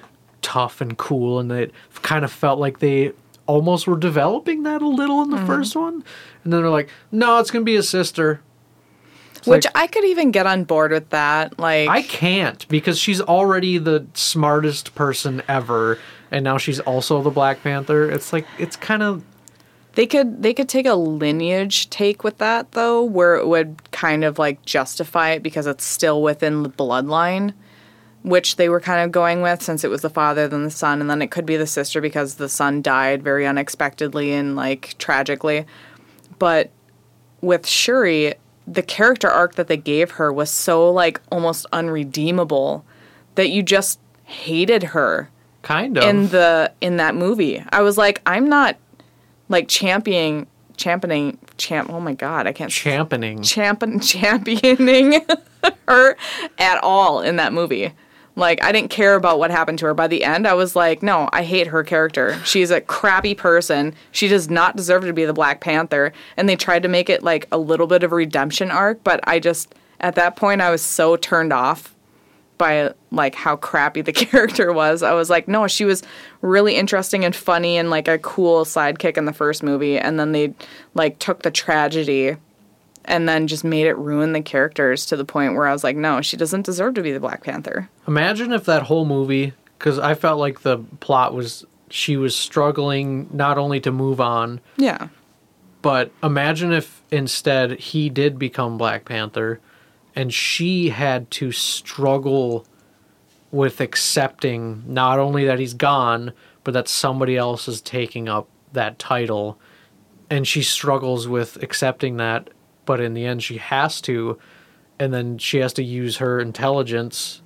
tough 0.42 0.80
and 0.80 0.98
cool, 0.98 1.38
and 1.38 1.50
it 1.52 1.72
kind 2.02 2.24
of 2.24 2.32
felt 2.32 2.58
like 2.58 2.80
they 2.80 3.12
almost 3.46 3.86
were 3.86 3.96
developing 3.96 4.64
that 4.64 4.82
a 4.82 4.88
little 4.88 5.22
in 5.22 5.30
the 5.30 5.36
mm-hmm. 5.36 5.46
first 5.46 5.76
one. 5.76 6.04
And 6.44 6.52
then 6.52 6.60
they're 6.60 6.70
like, 6.70 6.90
no, 7.12 7.38
it's 7.38 7.50
gonna 7.50 7.64
be 7.64 7.76
his 7.76 7.88
sister. 7.88 8.40
Which 9.48 9.64
like, 9.64 9.76
I 9.76 9.86
could 9.86 10.04
even 10.04 10.30
get 10.30 10.46
on 10.46 10.64
board 10.64 10.92
with 10.92 11.10
that. 11.10 11.58
Like 11.58 11.88
I 11.88 12.02
can't 12.02 12.66
because 12.68 12.98
she's 12.98 13.20
already 13.20 13.78
the 13.78 14.06
smartest 14.14 14.94
person 14.94 15.42
ever, 15.48 15.98
and 16.30 16.44
now 16.44 16.58
she's 16.58 16.80
also 16.80 17.22
the 17.22 17.30
Black 17.30 17.62
Panther. 17.62 18.10
It's 18.10 18.32
like 18.32 18.46
it's 18.58 18.76
kind 18.76 19.02
of 19.02 19.24
They 19.94 20.06
could 20.06 20.42
they 20.42 20.54
could 20.54 20.68
take 20.68 20.86
a 20.86 20.94
lineage 20.94 21.90
take 21.90 22.22
with 22.22 22.38
that 22.38 22.72
though, 22.72 23.02
where 23.02 23.34
it 23.34 23.48
would 23.48 23.90
kind 23.90 24.22
of 24.24 24.38
like 24.38 24.64
justify 24.64 25.30
it 25.30 25.42
because 25.42 25.66
it's 25.66 25.84
still 25.84 26.22
within 26.22 26.62
the 26.62 26.68
bloodline, 26.70 27.52
which 28.22 28.56
they 28.56 28.68
were 28.68 28.80
kind 28.80 29.04
of 29.04 29.10
going 29.10 29.42
with 29.42 29.62
since 29.62 29.82
it 29.82 29.90
was 29.90 30.02
the 30.02 30.10
father 30.10 30.46
then 30.46 30.64
the 30.64 30.70
son, 30.70 31.00
and 31.00 31.10
then 31.10 31.22
it 31.22 31.30
could 31.30 31.46
be 31.46 31.56
the 31.56 31.66
sister 31.66 32.00
because 32.00 32.36
the 32.36 32.48
son 32.48 32.82
died 32.82 33.22
very 33.22 33.46
unexpectedly 33.46 34.32
and 34.32 34.54
like 34.54 34.94
tragically. 34.98 35.66
But 36.38 36.70
with 37.40 37.66
Shuri, 37.66 38.34
the 38.70 38.82
character 38.82 39.28
arc 39.28 39.54
that 39.54 39.68
they 39.68 39.76
gave 39.76 40.12
her 40.12 40.32
was 40.32 40.50
so 40.50 40.90
like 40.90 41.20
almost 41.30 41.66
unredeemable 41.72 42.84
that 43.34 43.48
you 43.50 43.62
just 43.62 43.98
hated 44.24 44.82
her 44.82 45.30
kind 45.62 45.96
of 45.96 46.04
in 46.04 46.28
the 46.28 46.72
in 46.80 46.96
that 46.98 47.14
movie. 47.14 47.62
I 47.70 47.82
was 47.82 47.96
like, 47.96 48.20
I'm 48.26 48.48
not 48.48 48.76
like 49.48 49.68
championing 49.68 50.46
championing 50.76 51.38
champ 51.56 51.90
oh 51.90 52.00
my 52.00 52.14
god, 52.14 52.46
I 52.46 52.52
can't 52.52 52.70
championing. 52.70 53.42
champion 53.42 54.00
championing 54.00 55.24
her 55.88 56.16
at 56.58 56.82
all 56.82 57.20
in 57.20 57.36
that 57.36 57.52
movie. 57.52 57.92
Like 58.38 58.62
I 58.62 58.70
didn't 58.70 58.90
care 58.90 59.16
about 59.16 59.40
what 59.40 59.50
happened 59.50 59.80
to 59.80 59.86
her. 59.86 59.94
By 59.94 60.06
the 60.06 60.22
end, 60.22 60.46
I 60.46 60.54
was 60.54 60.76
like, 60.76 61.02
no, 61.02 61.28
I 61.32 61.42
hate 61.42 61.66
her 61.66 61.82
character. 61.82 62.40
She's 62.44 62.70
a 62.70 62.80
crappy 62.80 63.34
person. 63.34 63.94
She 64.12 64.28
does 64.28 64.48
not 64.48 64.76
deserve 64.76 65.04
to 65.04 65.12
be 65.12 65.24
the 65.24 65.32
Black 65.32 65.60
Panther. 65.60 66.12
And 66.36 66.48
they 66.48 66.54
tried 66.54 66.84
to 66.84 66.88
make 66.88 67.10
it 67.10 67.24
like 67.24 67.48
a 67.50 67.58
little 67.58 67.88
bit 67.88 68.04
of 68.04 68.12
a 68.12 68.14
redemption 68.14 68.70
arc, 68.70 69.02
but 69.02 69.18
I 69.24 69.40
just 69.40 69.74
at 69.98 70.14
that 70.14 70.36
point 70.36 70.60
I 70.60 70.70
was 70.70 70.82
so 70.82 71.16
turned 71.16 71.52
off 71.52 71.96
by 72.58 72.94
like 73.10 73.34
how 73.34 73.56
crappy 73.56 74.02
the 74.02 74.12
character 74.24 74.72
was. 74.72 75.02
I 75.02 75.14
was 75.14 75.28
like, 75.28 75.48
no, 75.48 75.66
she 75.66 75.84
was 75.84 76.04
really 76.40 76.76
interesting 76.76 77.24
and 77.24 77.34
funny 77.34 77.76
and 77.76 77.90
like 77.90 78.06
a 78.06 78.18
cool 78.18 78.64
sidekick 78.64 79.16
in 79.16 79.24
the 79.24 79.32
first 79.32 79.64
movie 79.64 79.98
and 79.98 80.18
then 80.18 80.30
they 80.30 80.54
like 80.94 81.18
took 81.18 81.42
the 81.42 81.50
tragedy 81.50 82.36
and 83.08 83.28
then 83.28 83.46
just 83.48 83.64
made 83.64 83.86
it 83.86 83.96
ruin 83.96 84.32
the 84.32 84.42
characters 84.42 85.06
to 85.06 85.16
the 85.16 85.24
point 85.24 85.54
where 85.54 85.66
I 85.66 85.72
was 85.72 85.82
like, 85.82 85.96
no, 85.96 86.20
she 86.20 86.36
doesn't 86.36 86.66
deserve 86.66 86.94
to 86.94 87.02
be 87.02 87.10
the 87.10 87.18
Black 87.20 87.42
Panther. 87.42 87.88
Imagine 88.06 88.52
if 88.52 88.64
that 88.66 88.84
whole 88.84 89.04
movie, 89.06 89.54
because 89.78 89.98
I 89.98 90.14
felt 90.14 90.38
like 90.38 90.60
the 90.60 90.78
plot 91.00 91.34
was 91.34 91.64
she 91.90 92.16
was 92.18 92.36
struggling 92.36 93.28
not 93.32 93.56
only 93.56 93.80
to 93.80 93.90
move 93.90 94.20
on, 94.20 94.60
Yeah. 94.76 95.08
but 95.80 96.10
imagine 96.22 96.70
if 96.72 97.00
instead 97.10 97.78
he 97.80 98.10
did 98.10 98.38
become 98.38 98.76
Black 98.76 99.06
Panther, 99.06 99.58
and 100.14 100.32
she 100.34 100.90
had 100.90 101.30
to 101.32 101.50
struggle 101.50 102.66
with 103.50 103.80
accepting 103.80 104.82
not 104.86 105.18
only 105.18 105.46
that 105.46 105.58
he's 105.58 105.72
gone, 105.72 106.32
but 106.64 106.74
that 106.74 106.88
somebody 106.88 107.36
else 107.38 107.66
is 107.68 107.80
taking 107.80 108.28
up 108.28 108.46
that 108.74 108.98
title, 108.98 109.58
and 110.28 110.46
she 110.46 110.60
struggles 110.62 111.26
with 111.26 111.56
accepting 111.62 112.18
that, 112.18 112.50
but 112.88 113.00
in 113.00 113.12
the 113.12 113.26
end 113.26 113.42
she 113.42 113.58
has 113.58 114.00
to, 114.00 114.38
and 114.98 115.12
then 115.12 115.36
she 115.36 115.58
has 115.58 115.74
to 115.74 115.84
use 115.84 116.16
her 116.16 116.40
intelligence 116.40 117.42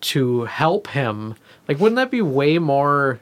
to 0.00 0.44
help 0.44 0.86
him. 0.88 1.34
Like, 1.68 1.78
wouldn't 1.78 1.96
that 1.96 2.10
be 2.10 2.22
way 2.22 2.58
more 2.58 3.20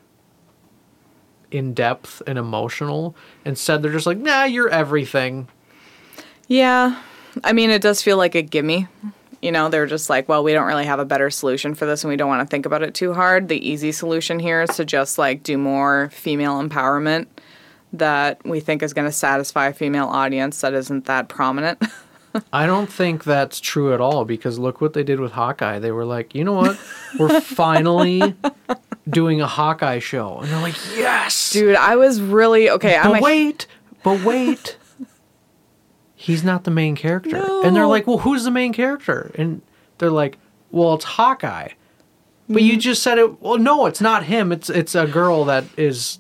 in 1.51 1.75
depth 1.75 2.23
and 2.29 2.39
emotional? 2.39 3.17
Instead, 3.45 3.83
they're 3.83 3.91
just 3.91 4.07
like, 4.07 4.19
nah, 4.19 4.45
you're 4.45 4.69
everything. 4.69 5.49
Yeah. 6.47 7.03
I 7.43 7.53
mean, 7.53 7.71
it 7.71 7.83
does 7.83 8.01
feel 8.01 8.17
like 8.17 8.37
a 8.37 8.43
gimme. 8.43 8.87
You 9.43 9.51
know, 9.51 9.69
they're 9.69 9.87
just 9.87 10.09
like, 10.09 10.29
well, 10.29 10.45
we 10.45 10.53
don't 10.53 10.69
really 10.69 10.87
have 10.87 11.01
a 11.01 11.05
better 11.05 11.31
solution 11.31 11.75
for 11.75 11.85
this 11.85 12.05
and 12.05 12.13
we 12.13 12.17
don't 12.17 12.29
want 12.29 12.43
to 12.43 12.51
think 12.51 12.65
about 12.65 12.83
it 12.83 12.95
too 12.95 13.13
hard. 13.13 13.49
The 13.49 13.69
easy 13.69 13.91
solution 13.91 14.39
here 14.39 14.63
is 14.63 14.77
to 14.77 14.85
just 14.85 15.19
like 15.19 15.43
do 15.43 15.59
more 15.59 16.11
female 16.13 16.63
empowerment 16.63 17.27
that 17.99 18.45
we 18.45 18.61
think 18.61 18.83
is 18.83 18.93
going 18.93 19.07
to 19.09 19.13
satisfy 19.13 19.69
a 19.69 19.73
female 19.73 20.07
audience 20.07 20.61
that 20.61 20.75
isn't 20.75 21.05
that 21.07 21.29
prominent. 21.29 21.83
I 22.53 22.67
don't 22.67 22.91
think 22.91 23.23
that's 23.23 23.61
true 23.61 23.95
at 23.95 24.01
all 24.01 24.25
because 24.25 24.59
look 24.59 24.81
what 24.81 24.93
they 24.93 25.05
did 25.05 25.21
with 25.21 25.33
Hawkeye. 25.33 25.79
They 25.79 25.93
were 25.93 26.05
like, 26.05 26.35
you 26.35 26.43
know 26.43 26.55
what? 26.55 26.79
We're 27.19 27.41
finally 27.41 28.35
doing 29.09 29.41
a 29.41 29.47
Hawkeye 29.47 30.01
show. 30.01 30.39
And 30.41 30.49
they're 30.51 30.61
like, 30.61 30.75
yes! 30.97 31.53
Dude, 31.53 31.77
I 31.77 31.95
was 31.95 32.21
really 32.21 32.69
okay. 32.71 32.97
I'm 32.97 33.13
but 33.13 33.21
a, 33.21 33.23
wait, 33.23 33.67
but 34.03 34.25
wait. 34.25 34.77
He's 36.17 36.43
not 36.43 36.65
the 36.65 36.71
main 36.71 36.97
character. 36.97 37.37
And 37.65 37.77
they're 37.77 37.87
like, 37.87 38.07
well, 38.07 38.19
who's 38.19 38.45
the 38.45 38.51
main 38.51 38.73
character? 38.73 39.31
And 39.35 39.61
they're 39.99 40.11
like, 40.11 40.39
well, 40.71 40.95
it's 40.95 41.05
Hawkeye. 41.05 41.69
But 42.49 42.57
Mm-hmm. 42.57 42.59
you 42.67 42.77
just 42.77 43.03
said 43.03 43.19
it. 43.19 43.41
Well, 43.41 43.59
no, 43.59 43.87
it's 43.87 44.01
not 44.03 44.25
him. 44.25 44.53
It's 44.53 44.69
it's 44.69 44.95
a 44.95 45.07
girl 45.07 45.45
that 45.47 45.65
is 45.79 46.19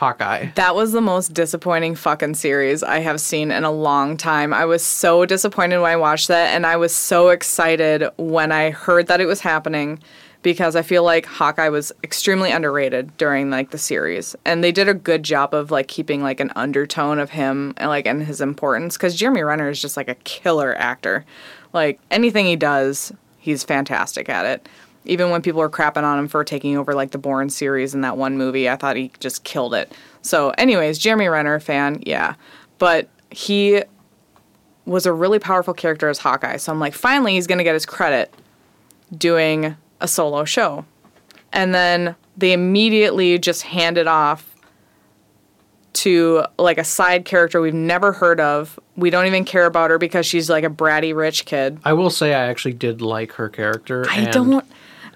Hawkeye. 0.00 0.46
That 0.54 0.74
was 0.74 0.92
the 0.92 1.02
most 1.02 1.34
disappointing 1.34 1.94
fucking 1.94 2.32
series 2.32 2.82
I 2.82 3.00
have 3.00 3.20
seen 3.20 3.50
in 3.50 3.64
a 3.64 3.70
long 3.70 4.16
time. 4.16 4.54
I 4.54 4.64
was 4.64 4.82
so 4.82 5.26
disappointed 5.26 5.78
when 5.78 5.90
I 5.90 5.96
watched 5.96 6.28
that, 6.28 6.54
and 6.54 6.64
I 6.64 6.78
was 6.78 6.94
so 6.94 7.28
excited 7.28 8.08
when 8.16 8.50
I 8.50 8.70
heard 8.70 9.08
that 9.08 9.20
it 9.20 9.26
was 9.26 9.40
happening 9.40 10.00
because 10.40 10.74
I 10.74 10.80
feel 10.80 11.04
like 11.04 11.26
Hawkeye 11.26 11.68
was 11.68 11.92
extremely 12.02 12.50
underrated 12.50 13.14
during 13.18 13.50
like 13.50 13.72
the 13.72 13.78
series, 13.78 14.34
and 14.46 14.64
they 14.64 14.72
did 14.72 14.88
a 14.88 14.94
good 14.94 15.22
job 15.22 15.52
of 15.52 15.70
like 15.70 15.88
keeping 15.88 16.22
like 16.22 16.40
an 16.40 16.50
undertone 16.56 17.18
of 17.18 17.28
him 17.28 17.74
and 17.76 17.90
like 17.90 18.06
and 18.06 18.22
his 18.22 18.40
importance 18.40 18.96
because 18.96 19.14
Jeremy 19.14 19.42
Renner 19.42 19.68
is 19.68 19.82
just 19.82 19.98
like 19.98 20.08
a 20.08 20.14
killer 20.24 20.74
actor. 20.78 21.26
Like 21.74 22.00
anything 22.10 22.46
he 22.46 22.56
does, 22.56 23.12
he's 23.36 23.64
fantastic 23.64 24.30
at 24.30 24.46
it. 24.46 24.66
Even 25.04 25.30
when 25.30 25.40
people 25.42 25.60
were 25.60 25.70
crapping 25.70 26.02
on 26.02 26.18
him 26.18 26.28
for 26.28 26.44
taking 26.44 26.76
over 26.76 26.94
like 26.94 27.10
the 27.10 27.18
Bourne 27.18 27.48
series 27.48 27.94
in 27.94 28.02
that 28.02 28.16
one 28.16 28.36
movie, 28.36 28.68
I 28.68 28.76
thought 28.76 28.96
he 28.96 29.10
just 29.18 29.44
killed 29.44 29.74
it. 29.74 29.92
So, 30.22 30.50
anyways, 30.50 30.98
Jeremy 30.98 31.28
Renner 31.28 31.58
fan, 31.58 32.02
yeah, 32.04 32.34
but 32.78 33.08
he 33.30 33.82
was 34.84 35.06
a 35.06 35.12
really 35.12 35.38
powerful 35.38 35.72
character 35.72 36.08
as 36.08 36.18
Hawkeye. 36.18 36.56
So 36.56 36.72
I'm 36.72 36.80
like, 36.80 36.94
finally, 36.94 37.34
he's 37.34 37.46
going 37.46 37.58
to 37.58 37.64
get 37.64 37.74
his 37.74 37.86
credit 37.86 38.34
doing 39.16 39.76
a 40.00 40.08
solo 40.08 40.44
show. 40.44 40.84
And 41.52 41.74
then 41.74 42.16
they 42.36 42.52
immediately 42.52 43.38
just 43.38 43.62
hand 43.62 43.98
it 43.98 44.06
off 44.06 44.46
to 45.92 46.44
like 46.58 46.78
a 46.78 46.84
side 46.84 47.24
character 47.24 47.60
we've 47.60 47.74
never 47.74 48.12
heard 48.12 48.40
of. 48.40 48.78
We 48.96 49.10
don't 49.10 49.26
even 49.26 49.44
care 49.44 49.66
about 49.66 49.90
her 49.90 49.98
because 49.98 50.24
she's 50.26 50.48
like 50.48 50.64
a 50.64 50.70
bratty 50.70 51.14
rich 51.14 51.44
kid. 51.44 51.78
I 51.84 51.92
will 51.92 52.10
say 52.10 52.34
I 52.34 52.48
actually 52.48 52.74
did 52.74 53.02
like 53.02 53.32
her 53.32 53.48
character. 53.48 54.06
I 54.08 54.26
don't. 54.26 54.64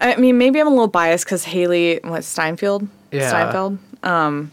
I 0.00 0.16
mean, 0.16 0.38
maybe 0.38 0.60
I'm 0.60 0.66
a 0.66 0.70
little 0.70 0.88
biased 0.88 1.24
because 1.24 1.44
Hailee, 1.44 2.04
what 2.04 2.24
Steinfeld? 2.24 2.86
Yeah. 3.12 3.30
Steinfeld. 3.30 3.78
Um, 4.02 4.52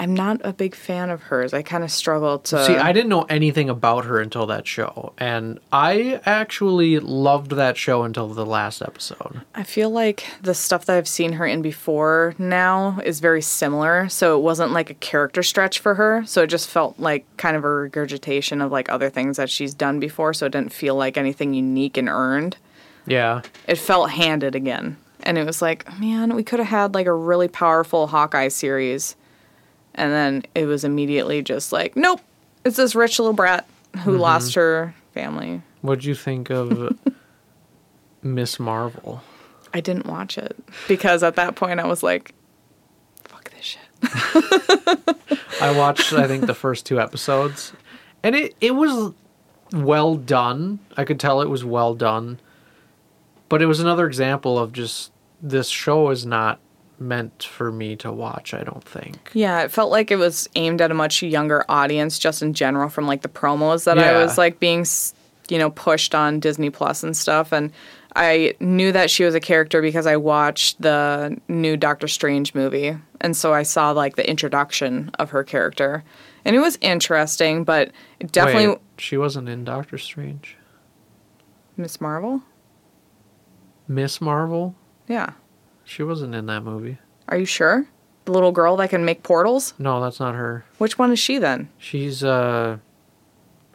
I'm 0.00 0.14
not 0.14 0.40
a 0.44 0.54
big 0.54 0.74
fan 0.74 1.10
of 1.10 1.24
hers. 1.24 1.52
I 1.52 1.60
kind 1.60 1.84
of 1.84 1.90
struggle 1.90 2.38
to 2.38 2.64
See, 2.64 2.74
I 2.74 2.90
didn't 2.90 3.10
know 3.10 3.24
anything 3.24 3.68
about 3.68 4.06
her 4.06 4.18
until 4.18 4.46
that 4.46 4.66
show, 4.66 5.12
and 5.18 5.60
I 5.72 6.22
actually 6.24 6.98
loved 7.00 7.50
that 7.50 7.76
show 7.76 8.04
until 8.04 8.28
the 8.28 8.46
last 8.46 8.80
episode. 8.80 9.42
I 9.54 9.62
feel 9.62 9.90
like 9.90 10.24
the 10.40 10.54
stuff 10.54 10.86
that 10.86 10.96
I've 10.96 11.06
seen 11.06 11.34
her 11.34 11.44
in 11.44 11.60
before 11.60 12.34
now 12.38 12.98
is 13.04 13.20
very 13.20 13.42
similar. 13.42 14.08
So 14.08 14.38
it 14.38 14.42
wasn't 14.42 14.72
like 14.72 14.88
a 14.88 14.94
character 14.94 15.42
stretch 15.42 15.80
for 15.80 15.96
her. 15.96 16.24
So 16.24 16.44
it 16.44 16.46
just 16.46 16.70
felt 16.70 16.98
like 16.98 17.26
kind 17.36 17.54
of 17.54 17.64
a 17.64 17.68
regurgitation 17.68 18.62
of 18.62 18.72
like 18.72 18.88
other 18.88 19.10
things 19.10 19.36
that 19.36 19.50
she's 19.50 19.74
done 19.74 20.00
before. 20.00 20.32
So 20.32 20.46
it 20.46 20.52
didn't 20.52 20.72
feel 20.72 20.94
like 20.94 21.18
anything 21.18 21.52
unique 21.52 21.98
and 21.98 22.08
earned. 22.08 22.56
Yeah, 23.10 23.42
It 23.66 23.76
felt 23.76 24.10
handed 24.10 24.54
again. 24.54 24.96
And 25.24 25.36
it 25.36 25.44
was 25.44 25.60
like, 25.60 25.98
man, 25.98 26.34
we 26.34 26.44
could 26.44 26.60
have 26.60 26.68
had 26.68 26.94
like 26.94 27.06
a 27.06 27.12
really 27.12 27.48
powerful 27.48 28.06
Hawkeye 28.06 28.48
series. 28.48 29.16
And 29.96 30.12
then 30.12 30.44
it 30.54 30.66
was 30.66 30.84
immediately 30.84 31.42
just 31.42 31.72
like, 31.72 31.96
nope, 31.96 32.20
it's 32.64 32.76
this 32.76 32.94
rich 32.94 33.18
little 33.18 33.32
brat 33.32 33.66
who 34.04 34.12
mm-hmm. 34.12 34.20
lost 34.20 34.54
her 34.54 34.94
family. 35.12 35.60
what'd 35.80 36.04
you 36.04 36.14
think 36.14 36.50
of 36.50 36.96
Miss 38.22 38.60
Marvel? 38.60 39.22
I 39.74 39.80
didn't 39.80 40.06
watch 40.06 40.38
it 40.38 40.56
because 40.86 41.24
at 41.24 41.34
that 41.34 41.56
point 41.56 41.80
I 41.80 41.86
was 41.86 42.04
like, 42.04 42.32
fuck 43.24 43.50
this 43.50 43.64
shit. 43.64 43.80
I 45.60 45.76
watched, 45.76 46.12
I 46.12 46.26
think, 46.28 46.46
the 46.46 46.54
first 46.54 46.86
two 46.86 47.00
episodes, 47.00 47.72
and 48.22 48.34
it 48.34 48.54
it 48.60 48.72
was 48.72 49.12
well 49.72 50.16
done. 50.16 50.78
I 50.96 51.04
could 51.04 51.20
tell 51.20 51.40
it 51.40 51.48
was 51.48 51.64
well 51.64 51.94
done, 51.94 52.40
but 53.50 53.60
it 53.60 53.66
was 53.66 53.80
another 53.80 54.06
example 54.06 54.58
of 54.58 54.72
just 54.72 55.12
this 55.42 55.68
show 55.68 56.08
is 56.08 56.24
not 56.24 56.58
meant 56.98 57.42
for 57.42 57.72
me 57.72 57.96
to 57.96 58.12
watch. 58.12 58.54
I 58.54 58.62
don't 58.62 58.84
think. 58.84 59.30
Yeah, 59.34 59.62
it 59.62 59.70
felt 59.70 59.90
like 59.90 60.10
it 60.10 60.16
was 60.16 60.48
aimed 60.54 60.80
at 60.80 60.90
a 60.90 60.94
much 60.94 61.22
younger 61.22 61.64
audience 61.68 62.18
just 62.18 62.42
in 62.42 62.54
general 62.54 62.88
from 62.88 63.06
like 63.06 63.22
the 63.22 63.28
promos 63.28 63.84
that 63.84 63.98
I 63.98 64.22
was 64.22 64.38
like 64.38 64.60
being, 64.60 64.86
you 65.48 65.58
know, 65.58 65.70
pushed 65.70 66.14
on 66.14 66.40
Disney 66.40 66.70
Plus 66.70 67.02
and 67.02 67.16
stuff. 67.16 67.52
And 67.52 67.72
I 68.16 68.54
knew 68.60 68.92
that 68.92 69.10
she 69.10 69.24
was 69.24 69.34
a 69.34 69.40
character 69.40 69.80
because 69.80 70.06
I 70.06 70.16
watched 70.16 70.80
the 70.82 71.38
new 71.48 71.76
Doctor 71.76 72.06
Strange 72.06 72.54
movie. 72.54 72.96
And 73.20 73.36
so 73.36 73.54
I 73.54 73.62
saw 73.62 73.92
like 73.92 74.16
the 74.16 74.28
introduction 74.28 75.10
of 75.18 75.30
her 75.30 75.42
character. 75.42 76.04
And 76.44 76.54
it 76.54 76.60
was 76.60 76.78
interesting, 76.80 77.64
but 77.64 77.92
it 78.18 78.32
definitely. 78.32 78.68
Wait, 78.68 78.78
she 78.98 79.16
wasn't 79.16 79.48
in 79.48 79.64
Doctor 79.64 79.96
Strange. 79.96 80.56
Miss 81.76 82.00
Marvel? 82.00 82.42
Miss 83.90 84.20
Marvel. 84.20 84.76
Yeah. 85.08 85.32
She 85.84 86.04
wasn't 86.04 86.32
in 86.36 86.46
that 86.46 86.62
movie. 86.62 86.98
Are 87.28 87.36
you 87.36 87.44
sure? 87.44 87.86
The 88.24 88.30
little 88.32 88.52
girl 88.52 88.76
that 88.76 88.90
can 88.90 89.04
make 89.04 89.24
portals? 89.24 89.74
No, 89.80 90.00
that's 90.00 90.20
not 90.20 90.36
her. 90.36 90.64
Which 90.78 90.96
one 90.96 91.10
is 91.10 91.18
she 91.18 91.38
then? 91.38 91.68
She's 91.76 92.22
uh 92.22 92.78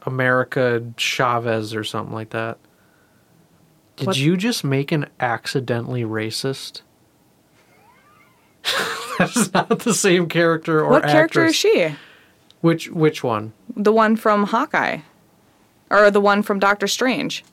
America 0.03 0.85
Chavez 0.95 1.75
or 1.75 1.83
something 1.83 2.13
like 2.13 2.29
that. 2.29 2.57
Did 3.97 4.07
What- 4.07 4.17
you 4.17 4.37
just 4.37 4.63
make 4.63 4.93
an 4.93 5.07
accidentally 5.19 6.03
racist? 6.03 6.81
That's 9.19 9.53
not 9.53 9.79
the 9.79 9.93
same 9.93 10.27
character 10.27 10.79
or 10.83 10.89
what 10.89 11.03
character 11.03 11.45
is 11.45 11.55
she? 11.55 11.95
Which 12.61 12.89
which 12.89 13.23
one? 13.23 13.53
The 13.75 13.91
one 13.93 14.15
from 14.15 14.45
Hawkeye, 14.45 14.99
or 15.89 16.09
the 16.11 16.19
one 16.21 16.41
from 16.41 16.59
Doctor 16.59 16.87
Strange. 16.87 17.43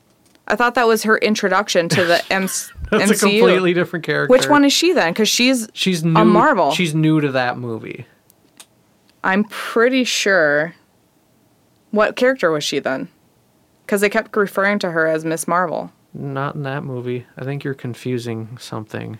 I 0.47 0.55
thought 0.55 0.75
that 0.75 0.87
was 0.87 1.03
her 1.03 1.17
introduction 1.17 1.87
to 1.89 2.03
the 2.03 2.15
M- 2.33 2.41
That's 2.43 2.71
MCU. 2.91 3.11
a 3.11 3.19
completely 3.19 3.73
different 3.73 4.05
character. 4.05 4.31
Which 4.31 4.47
one 4.47 4.65
is 4.65 4.73
she 4.73 4.93
then? 4.93 5.13
Because 5.13 5.29
she's, 5.29 5.69
She's 5.73 6.03
new. 6.03 6.11
Marvel. 6.25 6.71
She's 6.71 6.93
new 6.93 7.21
to 7.21 7.31
that 7.31 7.57
movie. 7.57 8.05
I'm 9.23 9.45
pretty 9.45 10.03
sure. 10.03 10.75
What 11.91 12.15
character 12.15 12.51
was 12.51 12.63
she 12.63 12.79
then? 12.79 13.07
Because 13.85 14.01
they 14.01 14.09
kept 14.09 14.35
referring 14.35 14.79
to 14.79 14.91
her 14.91 15.07
as 15.07 15.23
Miss 15.23 15.47
Marvel. 15.47 15.91
Not 16.13 16.55
in 16.55 16.63
that 16.63 16.83
movie. 16.83 17.25
I 17.37 17.43
think 17.45 17.63
you're 17.63 17.73
confusing 17.73 18.57
something. 18.59 19.19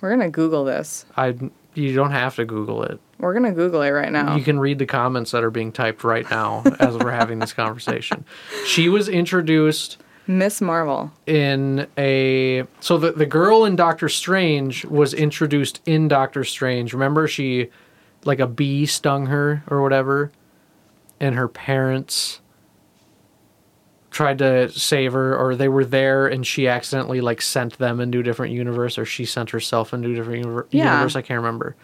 We're 0.00 0.10
gonna 0.10 0.30
Google 0.30 0.64
this. 0.64 1.04
I 1.16 1.36
you 1.74 1.94
don't 1.94 2.10
have 2.10 2.36
to 2.36 2.44
Google 2.44 2.82
it. 2.82 3.00
We're 3.18 3.34
gonna 3.34 3.52
Google 3.52 3.82
it 3.82 3.90
right 3.90 4.10
now. 4.10 4.36
You 4.36 4.42
can 4.42 4.58
read 4.58 4.78
the 4.78 4.86
comments 4.86 5.30
that 5.30 5.44
are 5.44 5.50
being 5.50 5.70
typed 5.72 6.02
right 6.04 6.28
now 6.30 6.62
as 6.80 6.96
we're 6.96 7.10
having 7.12 7.38
this 7.38 7.52
conversation. 7.54 8.24
She 8.66 8.88
was 8.88 9.08
introduced 9.08 9.98
Miss 10.26 10.60
Marvel. 10.60 11.10
in 11.26 11.86
a 11.98 12.64
so 12.80 12.96
the 12.98 13.12
the 13.12 13.26
girl 13.26 13.64
in 13.64 13.74
Doctor 13.76 14.08
Strange 14.08 14.84
was 14.84 15.12
introduced 15.14 15.80
in 15.86 16.08
Doctor 16.08 16.44
Strange. 16.44 16.92
Remember 16.92 17.26
she 17.26 17.70
like 18.24 18.38
a 18.38 18.46
bee 18.46 18.86
stung 18.86 19.26
her 19.26 19.64
or 19.68 19.82
whatever 19.82 20.30
and 21.18 21.34
her 21.34 21.48
parents 21.48 22.40
tried 24.10 24.38
to 24.38 24.68
save 24.70 25.12
her 25.14 25.36
or 25.36 25.56
they 25.56 25.68
were 25.68 25.84
there 25.84 26.26
and 26.26 26.46
she 26.46 26.68
accidentally 26.68 27.20
like 27.20 27.40
sent 27.40 27.78
them 27.78 27.98
into 28.00 28.20
a 28.20 28.22
different 28.22 28.52
universe 28.52 28.98
or 28.98 29.04
she 29.04 29.24
sent 29.24 29.50
herself 29.50 29.92
into 29.94 30.10
a 30.12 30.14
different 30.14 30.44
univer- 30.46 30.66
Yeah. 30.70 30.92
universe 30.92 31.16
I 31.16 31.22
can't 31.22 31.38
remember. 31.38 31.74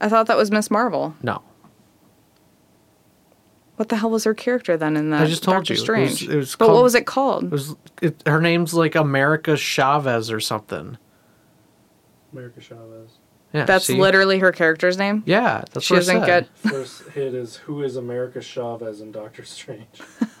I 0.00 0.08
thought 0.08 0.26
that 0.26 0.36
was 0.36 0.50
Miss 0.50 0.70
Marvel. 0.70 1.14
No. 1.22 1.42
What 3.82 3.88
the 3.88 3.96
hell 3.96 4.10
was 4.10 4.22
her 4.22 4.32
character 4.34 4.76
then 4.76 4.96
in 4.96 5.10
that? 5.10 5.22
I 5.22 5.26
just 5.26 5.42
told 5.42 5.56
Doctor 5.56 5.74
you. 5.74 5.78
It 5.78 5.80
was- 6.02 6.14
Strange. 6.14 6.32
it 6.32 6.36
was 6.36 6.54
but 6.54 6.66
called- 6.66 6.76
what 6.76 6.82
was 6.84 6.94
it 6.94 7.04
called? 7.04 7.42
It 7.46 7.50
was 7.50 7.74
it, 8.00 8.22
her 8.26 8.40
name's 8.40 8.72
like 8.74 8.94
America 8.94 9.56
Chavez 9.56 10.30
or 10.30 10.38
something. 10.38 10.98
America 12.32 12.60
Chavez. 12.60 13.10
Yeah, 13.52 13.64
That's 13.64 13.86
see? 13.86 13.98
literally 14.00 14.38
her 14.38 14.52
character's 14.52 14.96
name. 14.96 15.24
Yeah, 15.26 15.64
that's 15.72 15.84
She 15.84 15.94
what 15.94 15.98
doesn't 15.98 16.20
said. 16.20 16.48
get. 16.62 16.72
First 16.72 17.08
hit 17.08 17.34
is 17.34 17.56
Who 17.56 17.82
is 17.82 17.96
America 17.96 18.40
Chavez 18.40 19.00
in 19.00 19.10
Doctor 19.10 19.44
Strange? 19.44 20.00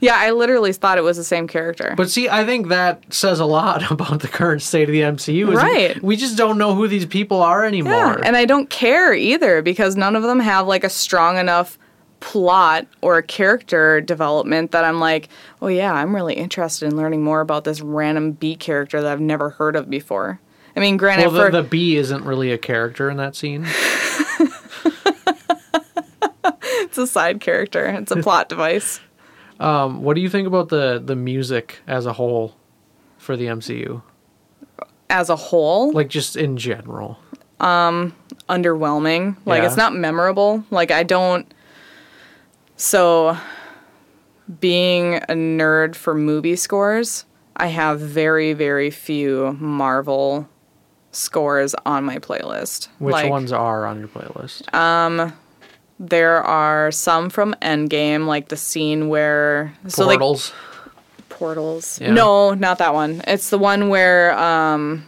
Yeah, 0.00 0.14
I 0.16 0.32
literally 0.32 0.72
thought 0.72 0.98
it 0.98 1.02
was 1.04 1.16
the 1.16 1.22
same 1.24 1.46
character. 1.46 1.94
But 1.96 2.10
see, 2.10 2.28
I 2.28 2.44
think 2.44 2.68
that 2.68 3.12
says 3.14 3.38
a 3.38 3.44
lot 3.44 3.88
about 3.92 4.20
the 4.20 4.26
current 4.28 4.62
state 4.62 4.88
of 4.88 4.92
the 4.92 5.02
MCU. 5.02 5.54
Right. 5.54 6.02
We 6.02 6.16
just 6.16 6.36
don't 6.36 6.58
know 6.58 6.74
who 6.74 6.88
these 6.88 7.06
people 7.06 7.40
are 7.40 7.64
anymore. 7.64 7.92
yeah, 7.92 8.16
and 8.24 8.36
I 8.36 8.44
don't 8.46 8.68
care 8.68 9.14
either 9.14 9.62
because 9.62 9.94
none 9.96 10.16
of 10.16 10.24
them 10.24 10.40
have 10.40 10.66
like 10.66 10.82
a 10.82 10.88
strong 10.90 11.36
enough 11.36 11.78
plot 12.20 12.86
or 13.00 13.16
a 13.18 13.22
character 13.22 14.00
development 14.00 14.70
that 14.72 14.84
I'm 14.84 15.00
like, 15.00 15.28
oh 15.62 15.68
yeah, 15.68 15.92
I'm 15.92 16.14
really 16.14 16.34
interested 16.34 16.86
in 16.86 16.96
learning 16.96 17.22
more 17.22 17.40
about 17.40 17.64
this 17.64 17.80
random 17.80 18.32
B 18.32 18.54
character 18.56 19.00
that 19.02 19.10
I've 19.10 19.20
never 19.20 19.50
heard 19.50 19.74
of 19.76 19.88
before. 19.90 20.38
I 20.76 20.80
mean, 20.80 20.96
granted, 20.96 21.24
well, 21.26 21.32
the, 21.32 21.40
for 21.46 21.50
the 21.50 21.62
bee 21.62 21.96
isn't 21.96 22.24
really 22.24 22.52
a 22.52 22.58
character 22.58 23.10
in 23.10 23.16
that 23.16 23.34
scene. 23.34 23.66
it's 26.44 26.98
a 26.98 27.06
side 27.06 27.40
character. 27.40 27.86
It's 27.86 28.12
a 28.12 28.16
plot 28.22 28.48
device. 28.48 29.00
Um, 29.58 30.02
what 30.02 30.14
do 30.14 30.20
you 30.20 30.28
think 30.30 30.46
about 30.46 30.68
the 30.68 31.02
the 31.04 31.16
music 31.16 31.80
as 31.86 32.06
a 32.06 32.12
whole 32.14 32.54
for 33.18 33.36
the 33.36 33.46
MCU? 33.46 34.02
As 35.10 35.28
a 35.28 35.36
whole, 35.36 35.90
Like 35.92 36.08
just 36.08 36.36
in 36.36 36.56
general. 36.56 37.18
underwhelming. 37.60 39.36
Like 39.44 39.62
Yeah. 39.62 39.66
it's 39.68 39.76
not 39.76 39.94
memorable. 39.94 40.64
Like 40.70 40.90
I 40.90 41.02
don't 41.02 41.52
so 42.80 43.36
being 44.58 45.16
a 45.16 45.34
nerd 45.34 45.94
for 45.94 46.14
movie 46.14 46.56
scores, 46.56 47.26
I 47.56 47.66
have 47.66 48.00
very 48.00 48.54
very 48.54 48.90
few 48.90 49.56
Marvel 49.60 50.48
scores 51.12 51.74
on 51.84 52.04
my 52.04 52.18
playlist. 52.18 52.88
Which 52.98 53.12
like, 53.12 53.30
ones 53.30 53.52
are 53.52 53.84
on 53.84 53.98
your 53.98 54.08
playlist? 54.08 54.72
Um, 54.74 55.32
There 55.98 56.42
are 56.42 56.90
some 56.90 57.28
from 57.28 57.54
Endgame, 57.60 58.26
like 58.26 58.48
the 58.48 58.56
scene 58.56 59.08
where 59.08 59.74
so 59.86 60.06
like 60.06 60.18
Portals. 60.18 60.52
portals. 61.28 62.00
Yeah. 62.00 62.12
No, 62.12 62.54
not 62.54 62.78
that 62.78 62.94
one. 62.94 63.22
It's 63.26 63.50
the 63.50 63.58
one 63.58 63.90
where 63.90 64.32
um, 64.38 65.04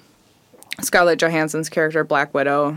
Scarlett 0.83 1.19
Johansson's 1.19 1.71
character 1.71 2.05
Black 2.05 2.35
Widow 2.35 2.77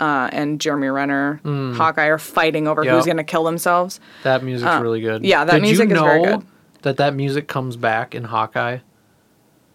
uh, 0.00 0.28
and 0.32 0.60
Jeremy 0.60 0.88
Renner, 0.88 1.40
Hawkeye, 1.44 2.06
are 2.06 2.18
fighting 2.18 2.66
over. 2.68 2.84
Yep. 2.84 2.94
who's 2.94 3.04
going 3.04 3.16
to 3.18 3.24
kill 3.24 3.44
themselves. 3.44 4.00
that 4.24 4.42
music's 4.42 4.70
uh, 4.70 4.80
really 4.82 5.00
good. 5.00 5.24
yeah, 5.24 5.44
that 5.44 5.54
Did 5.54 5.62
music 5.62 5.88
you 5.88 5.94
is 5.96 6.00
very 6.00 6.24
good. 6.24 6.46
That 6.82 6.96
that 6.96 7.14
music 7.14 7.46
comes 7.48 7.76
back 7.76 8.14
in 8.14 8.24
Hawkeye 8.24 8.78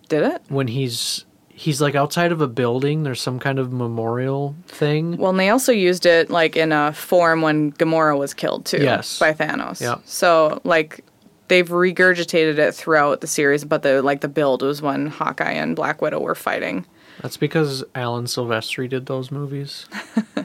Did 0.09 0.23
it? 0.23 0.41
when 0.49 0.67
he's 0.67 1.25
he's 1.49 1.81
like 1.81 1.95
outside 1.95 2.31
of 2.31 2.41
a 2.41 2.47
building. 2.47 3.03
There's 3.03 3.21
some 3.21 3.39
kind 3.39 3.59
of 3.59 3.71
memorial 3.71 4.55
thing. 4.67 5.17
Well, 5.17 5.31
and 5.31 5.39
they 5.39 5.49
also 5.49 5.71
used 5.71 6.05
it 6.05 6.29
like 6.29 6.55
in 6.55 6.71
a 6.71 6.93
form 6.93 7.41
when 7.41 7.71
Gamora 7.73 8.17
was 8.17 8.33
killed 8.33 8.65
too. 8.65 8.77
Yes. 8.83 9.19
By 9.19 9.33
Thanos. 9.33 9.79
Yep. 9.81 10.01
So 10.05 10.61
like 10.63 11.03
they've 11.47 11.67
regurgitated 11.67 12.57
it 12.57 12.73
throughout 12.73 13.21
the 13.21 13.27
series, 13.27 13.63
but 13.63 13.81
the 13.83 14.01
like 14.01 14.21
the 14.21 14.27
build 14.27 14.61
was 14.61 14.81
when 14.81 15.07
Hawkeye 15.07 15.51
and 15.53 15.75
Black 15.75 16.01
Widow 16.01 16.19
were 16.19 16.35
fighting. 16.35 16.85
That's 17.21 17.37
because 17.37 17.83
Alan 17.95 18.25
Silvestri 18.25 18.89
did 18.89 19.05
those 19.05 19.31
movies. 19.31 19.87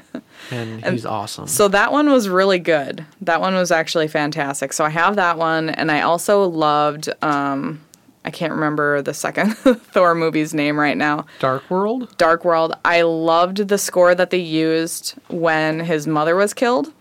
and 0.51 0.85
he's 0.85 1.07
awesome. 1.07 1.47
So 1.47 1.69
that 1.69 1.93
one 1.93 2.11
was 2.11 2.29
really 2.29 2.59
good. 2.59 3.05
That 3.21 3.41
one 3.41 3.55
was 3.55 3.71
actually 3.71 4.09
fantastic. 4.09 4.73
So 4.73 4.85
I 4.85 4.91
have 4.91 5.17
that 5.17 5.39
one, 5.39 5.71
and 5.71 5.91
I 5.91 6.03
also 6.03 6.45
loved. 6.45 7.11
Um, 7.23 7.81
I 8.25 8.31
can't 8.31 8.53
remember 8.53 9.03
the 9.03 9.15
second 9.15 9.55
Thor 9.57 10.15
movie's 10.15 10.55
name 10.55 10.79
right 10.79 10.97
now. 10.97 11.27
Dark 11.41 11.69
World? 11.69 12.17
Dark 12.19 12.45
World. 12.45 12.75
I 12.85 13.03
loved 13.03 13.69
the 13.69 13.79
score 13.79 14.15
that 14.15 14.31
they 14.31 14.39
used 14.39 15.15
when 15.29 15.81
his 15.81 16.07
mother 16.07 16.37
was 16.37 16.55
killed, 16.55 16.93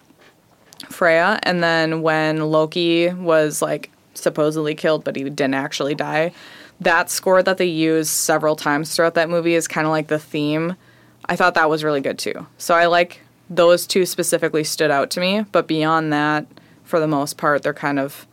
Freya, 0.90 1.40
and 1.44 1.64
then 1.64 2.02
when 2.02 2.40
Loki 2.52 3.10
was 3.14 3.62
like 3.62 3.92
supposedly 4.16 4.74
killed, 4.76 5.04
but 5.04 5.16
he 5.16 5.24
didn't 5.24 5.54
actually 5.54 5.96
die. 5.96 6.34
That 6.82 7.10
score 7.10 7.42
that 7.44 7.58
they 7.58 7.66
use 7.66 8.10
several 8.10 8.56
times 8.56 8.96
throughout 8.96 9.14
that 9.14 9.30
movie 9.30 9.54
is 9.54 9.68
kind 9.68 9.88
of 9.88 9.92
like 9.92 10.08
the 10.08 10.20
theme. 10.20 10.76
I 11.26 11.36
thought 11.36 11.54
that 11.54 11.70
was 11.70 11.84
really 11.84 12.02
good 12.02 12.20
too. 12.20 12.48
So 12.58 12.76
I 12.76 12.88
like 12.88 13.22
those 13.50 13.86
two 13.86 14.06
specifically 14.06 14.64
stood 14.64 14.92
out 14.92 15.12
to 15.12 15.20
me, 15.20 15.46
but 15.52 15.68
beyond 15.68 16.12
that, 16.12 16.48
for 16.84 17.00
the 17.00 17.08
most 17.08 17.38
part, 17.38 17.64
they're 17.64 17.74
kind 17.74 18.00
of 18.00 18.26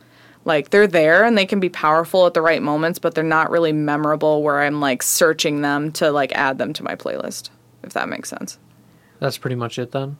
like 0.45 0.71
they're 0.71 0.87
there 0.87 1.23
and 1.23 1.37
they 1.37 1.45
can 1.45 1.59
be 1.59 1.69
powerful 1.69 2.25
at 2.25 2.33
the 2.33 2.41
right 2.41 2.61
moments, 2.61 2.97
but 2.97 3.13
they're 3.13 3.23
not 3.23 3.51
really 3.51 3.71
memorable 3.71 4.41
where 4.41 4.61
I'm 4.61 4.81
like 4.81 5.03
searching 5.03 5.61
them 5.61 5.91
to 5.93 6.11
like 6.11 6.31
add 6.33 6.57
them 6.57 6.73
to 6.73 6.83
my 6.83 6.95
playlist, 6.95 7.49
if 7.83 7.93
that 7.93 8.09
makes 8.09 8.29
sense. 8.29 8.57
That's 9.19 9.37
pretty 9.37 9.55
much 9.55 9.77
it 9.77 9.91
then. 9.91 10.17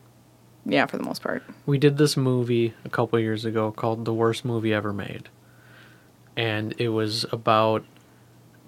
Yeah, 0.66 0.86
for 0.86 0.98
the 0.98 1.04
most 1.04 1.24
part. 1.24 1.42
We 1.66 1.78
did 1.78 1.98
this 1.98 2.16
movie 2.16 2.74
a 2.86 2.90
couple 2.90 3.20
years 3.20 3.46
ago 3.46 3.72
called 3.72 4.06
The 4.06 4.14
Worst 4.14 4.46
Movie 4.46 4.74
Ever 4.74 4.94
Made. 4.94 5.30
And 6.36 6.76
it 6.78 6.90
was 6.90 7.26
about 7.32 7.84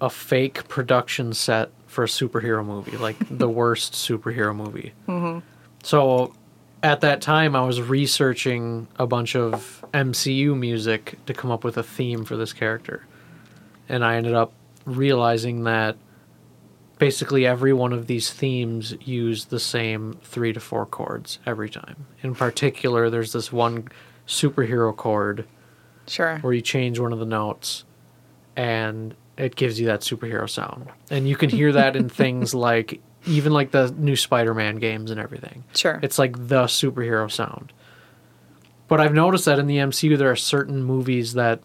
a 0.02 0.10
fake 0.10 0.68
production 0.68 1.32
set 1.32 1.70
for 1.86 2.04
a 2.04 2.08
superhero 2.08 2.64
movie, 2.66 2.96
like 2.98 3.16
the 3.30 3.48
worst 3.48 3.94
superhero 3.94 4.54
movie. 4.54 4.92
Mm-hmm. 5.08 5.38
So 5.84 6.34
at 6.82 7.00
that 7.02 7.22
time, 7.22 7.54
I 7.54 7.64
was 7.64 7.80
researching 7.80 8.88
a 8.98 9.06
bunch 9.06 9.36
of 9.36 9.84
MCU 9.94 10.58
music 10.58 11.18
to 11.26 11.32
come 11.32 11.50
up 11.50 11.62
with 11.64 11.76
a 11.78 11.82
theme 11.82 12.24
for 12.24 12.36
this 12.36 12.52
character. 12.52 13.06
And 13.88 14.04
I 14.04 14.16
ended 14.16 14.34
up 14.34 14.52
realizing 14.84 15.64
that 15.64 15.96
basically 16.98 17.46
every 17.46 17.72
one 17.72 17.92
of 17.92 18.08
these 18.08 18.30
themes 18.32 18.94
use 19.00 19.46
the 19.46 19.60
same 19.60 20.18
three 20.24 20.52
to 20.52 20.60
four 20.60 20.84
chords 20.86 21.38
every 21.46 21.70
time. 21.70 22.06
In 22.22 22.34
particular, 22.34 23.08
there's 23.08 23.32
this 23.32 23.52
one 23.52 23.88
superhero 24.26 24.94
chord 24.96 25.46
Sure. 26.08 26.38
where 26.38 26.52
you 26.52 26.60
change 26.60 26.98
one 26.98 27.12
of 27.12 27.20
the 27.20 27.26
notes 27.26 27.84
and 28.56 29.14
it 29.36 29.56
gives 29.56 29.80
you 29.80 29.86
that 29.86 30.00
superhero 30.00 30.48
sound. 30.48 30.88
And 31.10 31.28
you 31.28 31.36
can 31.36 31.50
hear 31.50 31.72
that 31.72 31.96
in 31.96 32.08
things 32.08 32.54
like 32.54 33.00
even 33.26 33.52
like 33.52 33.70
the 33.70 33.94
new 33.96 34.16
Spider-Man 34.16 34.76
games 34.76 35.10
and 35.10 35.20
everything. 35.20 35.64
Sure. 35.74 36.00
It's 36.02 36.18
like 36.18 36.48
the 36.48 36.64
superhero 36.64 37.30
sound. 37.30 37.72
But 38.88 39.00
I've 39.00 39.14
noticed 39.14 39.44
that 39.46 39.58
in 39.58 39.66
the 39.66 39.76
MCU 39.78 40.18
there 40.18 40.30
are 40.30 40.36
certain 40.36 40.82
movies 40.82 41.34
that 41.34 41.60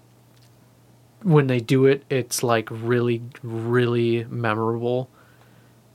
when 1.24 1.48
they 1.48 1.60
do 1.60 1.86
it 1.86 2.04
it's 2.10 2.44
like 2.44 2.70
really 2.70 3.22
really 3.42 4.24
memorable 4.26 5.10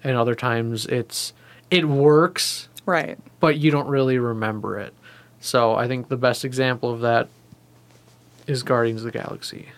and 0.02 0.16
other 0.16 0.34
times 0.34 0.84
it's 0.86 1.32
it 1.70 1.88
works 1.88 2.68
right. 2.86 3.18
but 3.38 3.56
you 3.56 3.70
don't 3.70 3.86
really 3.86 4.18
remember 4.18 4.78
it. 4.78 4.92
So 5.40 5.74
I 5.74 5.88
think 5.88 6.08
the 6.08 6.16
best 6.16 6.44
example 6.44 6.90
of 6.92 7.00
that 7.00 7.28
is 8.46 8.62
Guardians 8.62 9.04
of 9.04 9.12
the 9.12 9.18
Galaxy. 9.18 9.68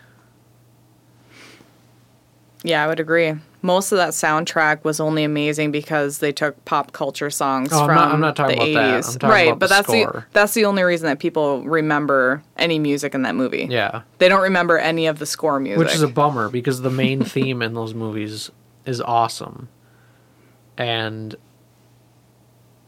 Yeah, 2.67 2.83
I 2.83 2.87
would 2.89 2.99
agree. 2.99 3.35
Most 3.61 3.93
of 3.93 3.99
that 3.99 4.11
soundtrack 4.11 4.85
was 4.85 4.99
only 5.01 5.23
amazing 5.23 5.71
because 5.71 6.19
they 6.19 6.33
took 6.33 6.63
pop 6.65 6.93
culture 6.93 7.29
songs 7.31 7.69
Oh, 7.73 7.81
I'm 7.81 7.87
from 7.87 7.95
not- 7.95 8.13
I'm 8.13 8.21
not 8.21 8.37
talking 8.37 8.59
the 8.59 8.73
about 8.73 8.81
that. 8.83 9.01
80s. 9.05 9.07
I'm 9.15 9.19
talking 9.21 9.29
right, 9.31 9.47
about 9.49 9.59
but 9.59 9.67
the 9.69 9.75
that's 9.75 9.89
the 9.89 10.25
that's 10.33 10.55
the 10.55 10.65
only 10.65 10.83
reason 10.83 11.07
that 11.07 11.19
people 11.19 11.63
remember 11.63 12.43
any 12.57 12.79
music 12.79 13.15
in 13.15 13.23
that 13.23 13.35
movie. 13.35 13.67
Yeah. 13.71 14.03
They 14.19 14.29
don't 14.29 14.43
remember 14.43 14.79
any 14.79 15.07
of 15.07 15.19
the 15.19 15.27
score 15.27 15.61
music. 15.61 15.79
Which 15.79 15.95
is 15.95 16.03
a 16.03 16.09
bummer 16.09 16.49
because 16.49 16.81
the 16.83 16.91
main 16.91 17.23
theme 17.25 17.61
in 17.63 17.75
those 17.75 17.95
movies 17.95 18.51
is 18.87 19.01
awesome. 19.01 19.69
And 20.79 21.37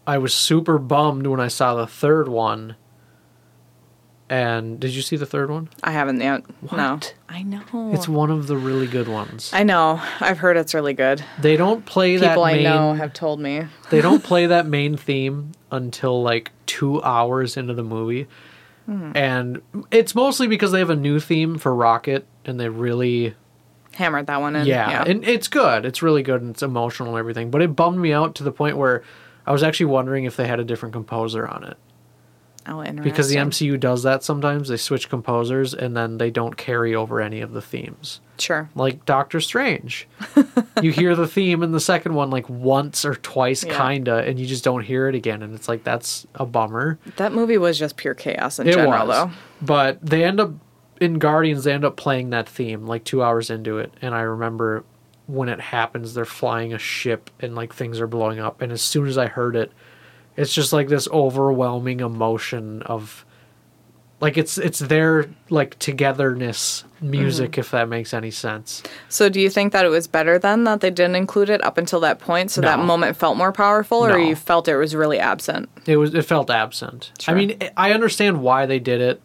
I 0.06 0.18
was 0.18 0.32
super 0.34 0.78
bummed 0.78 1.26
when 1.26 1.40
I 1.40 1.48
saw 1.48 1.74
the 1.74 1.86
third 1.86 2.28
one. 2.28 2.76
And 4.28 4.80
did 4.80 4.90
you 4.92 5.02
see 5.02 5.16
the 5.16 5.26
third 5.26 5.50
one? 5.50 5.68
I 5.84 5.92
haven't 5.92 6.20
yet. 6.20 6.42
No. 6.72 6.94
What? 6.94 7.14
I 7.28 7.42
know. 7.42 7.62
It's 7.92 8.08
one 8.08 8.30
of 8.30 8.48
the 8.48 8.56
really 8.56 8.88
good 8.88 9.06
ones. 9.06 9.50
I 9.52 9.62
know. 9.62 10.00
I've 10.20 10.38
heard 10.38 10.56
it's 10.56 10.74
really 10.74 10.94
good. 10.94 11.24
They 11.40 11.56
don't 11.56 11.86
play 11.86 12.16
that 12.16 12.30
People 12.30 12.44
I 12.44 12.54
main 12.54 12.64
know 12.64 12.94
have 12.94 13.12
told 13.12 13.38
me. 13.38 13.62
they 13.90 14.00
don't 14.00 14.24
play 14.24 14.46
that 14.46 14.66
main 14.66 14.96
theme 14.96 15.52
until 15.70 16.22
like 16.22 16.50
two 16.66 17.00
hours 17.02 17.56
into 17.56 17.74
the 17.74 17.84
movie. 17.84 18.26
Hmm. 18.86 19.12
And 19.14 19.62
it's 19.90 20.14
mostly 20.14 20.48
because 20.48 20.72
they 20.72 20.80
have 20.80 20.90
a 20.90 20.96
new 20.96 21.20
theme 21.20 21.58
for 21.58 21.74
Rocket 21.74 22.26
and 22.44 22.58
they 22.58 22.68
really 22.68 23.34
Hammered 23.94 24.26
that 24.26 24.40
one 24.40 24.56
in. 24.56 24.66
yeah, 24.66 25.04
and 25.06 25.24
it's 25.24 25.48
good. 25.48 25.86
It's 25.86 26.02
really 26.02 26.22
good 26.22 26.42
and 26.42 26.50
it's 26.50 26.62
emotional 26.62 27.10
and 27.10 27.18
everything. 27.18 27.50
But 27.50 27.62
it 27.62 27.74
bummed 27.74 27.98
me 27.98 28.12
out 28.12 28.34
to 28.36 28.42
the 28.42 28.52
point 28.52 28.76
where 28.76 29.02
I 29.46 29.52
was 29.52 29.62
actually 29.62 29.86
wondering 29.86 30.24
if 30.24 30.36
they 30.36 30.46
had 30.46 30.60
a 30.60 30.64
different 30.64 30.92
composer 30.92 31.46
on 31.48 31.64
it. 31.64 31.78
Oh, 32.68 32.80
interesting. 32.82 33.02
Because 33.02 33.28
the 33.28 33.36
MCU 33.36 33.78
does 33.78 34.02
that 34.04 34.22
sometimes. 34.22 34.68
They 34.68 34.76
switch 34.76 35.08
composers 35.08 35.74
and 35.74 35.96
then 35.96 36.18
they 36.18 36.30
don't 36.30 36.56
carry 36.56 36.94
over 36.94 37.20
any 37.20 37.40
of 37.40 37.52
the 37.52 37.62
themes. 37.62 38.20
Sure. 38.38 38.68
Like 38.74 39.04
Doctor 39.06 39.40
Strange. 39.40 40.06
you 40.82 40.92
hear 40.92 41.14
the 41.16 41.26
theme 41.26 41.62
in 41.62 41.72
the 41.72 41.80
second 41.80 42.14
one 42.14 42.30
like 42.30 42.48
once 42.48 43.04
or 43.04 43.14
twice 43.14 43.64
Yeah. 43.64 43.76
kinda 43.88 44.16
and 44.26 44.38
you 44.38 44.46
just 44.46 44.62
don't 44.64 44.82
hear 44.82 45.08
it 45.08 45.14
again 45.14 45.42
and 45.42 45.54
it's 45.54 45.68
like 45.68 45.84
that's 45.84 46.26
a 46.34 46.44
bummer. 46.44 46.98
That 47.16 47.32
movie 47.32 47.58
was 47.58 47.78
just 47.78 47.96
pure 47.96 48.14
chaos 48.14 48.58
in 48.58 48.68
it 48.68 48.74
general, 48.74 49.06
was. 49.06 49.16
though. 49.16 49.30
But 49.62 50.04
they 50.04 50.24
end 50.24 50.40
up 50.40 50.50
in 51.00 51.18
Guardians 51.18 51.64
they 51.64 51.72
end 51.72 51.84
up 51.84 51.96
playing 51.96 52.30
that 52.30 52.48
theme 52.48 52.86
like 52.86 53.04
2 53.04 53.22
hours 53.22 53.48
into 53.50 53.78
it 53.78 53.92
and 54.02 54.14
I 54.14 54.20
remember 54.20 54.84
when 55.26 55.48
it 55.48 55.60
happens 55.60 56.14
they're 56.14 56.24
flying 56.24 56.72
a 56.72 56.78
ship 56.78 57.30
and 57.40 57.54
like 57.54 57.74
things 57.74 58.00
are 58.00 58.06
blowing 58.06 58.38
up 58.38 58.60
and 58.62 58.70
as 58.72 58.80
soon 58.82 59.06
as 59.06 59.16
I 59.18 59.26
heard 59.26 59.56
it 59.56 59.72
it's 60.36 60.52
just 60.54 60.72
like 60.72 60.88
this 60.88 61.08
overwhelming 61.08 62.00
emotion 62.00 62.82
of 62.82 63.24
like 64.20 64.38
it's 64.38 64.56
it's 64.56 64.78
their 64.78 65.28
like 65.50 65.78
togetherness 65.78 66.84
music 67.02 67.52
Mm-hmm. 67.52 67.60
if 67.60 67.70
that 67.72 67.88
makes 67.88 68.14
any 68.14 68.30
sense. 68.30 68.82
So, 69.10 69.28
do 69.28 69.38
you 69.40 69.50
think 69.50 69.72
that 69.74 69.84
it 69.84 69.90
was 69.90 70.06
better 70.06 70.38
then 70.38 70.64
that 70.64 70.80
they 70.80 70.90
didn't 70.90 71.16
include 71.16 71.50
it 71.50 71.62
up 71.62 71.76
until 71.76 72.00
that 72.00 72.18
point, 72.18 72.50
so 72.50 72.62
that 72.62 72.78
moment 72.78 73.16
felt 73.18 73.36
more 73.36 73.52
powerful, 73.52 73.98
or 74.04 74.10
No. 74.10 74.16
you 74.16 74.34
felt 74.34 74.68
it 74.68 74.76
was 74.76 74.94
really 74.94 75.18
absent? 75.18 75.68
It 75.84 75.98
was 75.98 76.14
it 76.14 76.22
felt 76.22 76.48
absent. 76.50 77.12
Sure. 77.20 77.34
I 77.34 77.36
mean, 77.36 77.58
I 77.76 77.92
understand 77.92 78.40
why 78.42 78.64
they 78.64 78.78
did 78.78 79.02
it. 79.02 79.20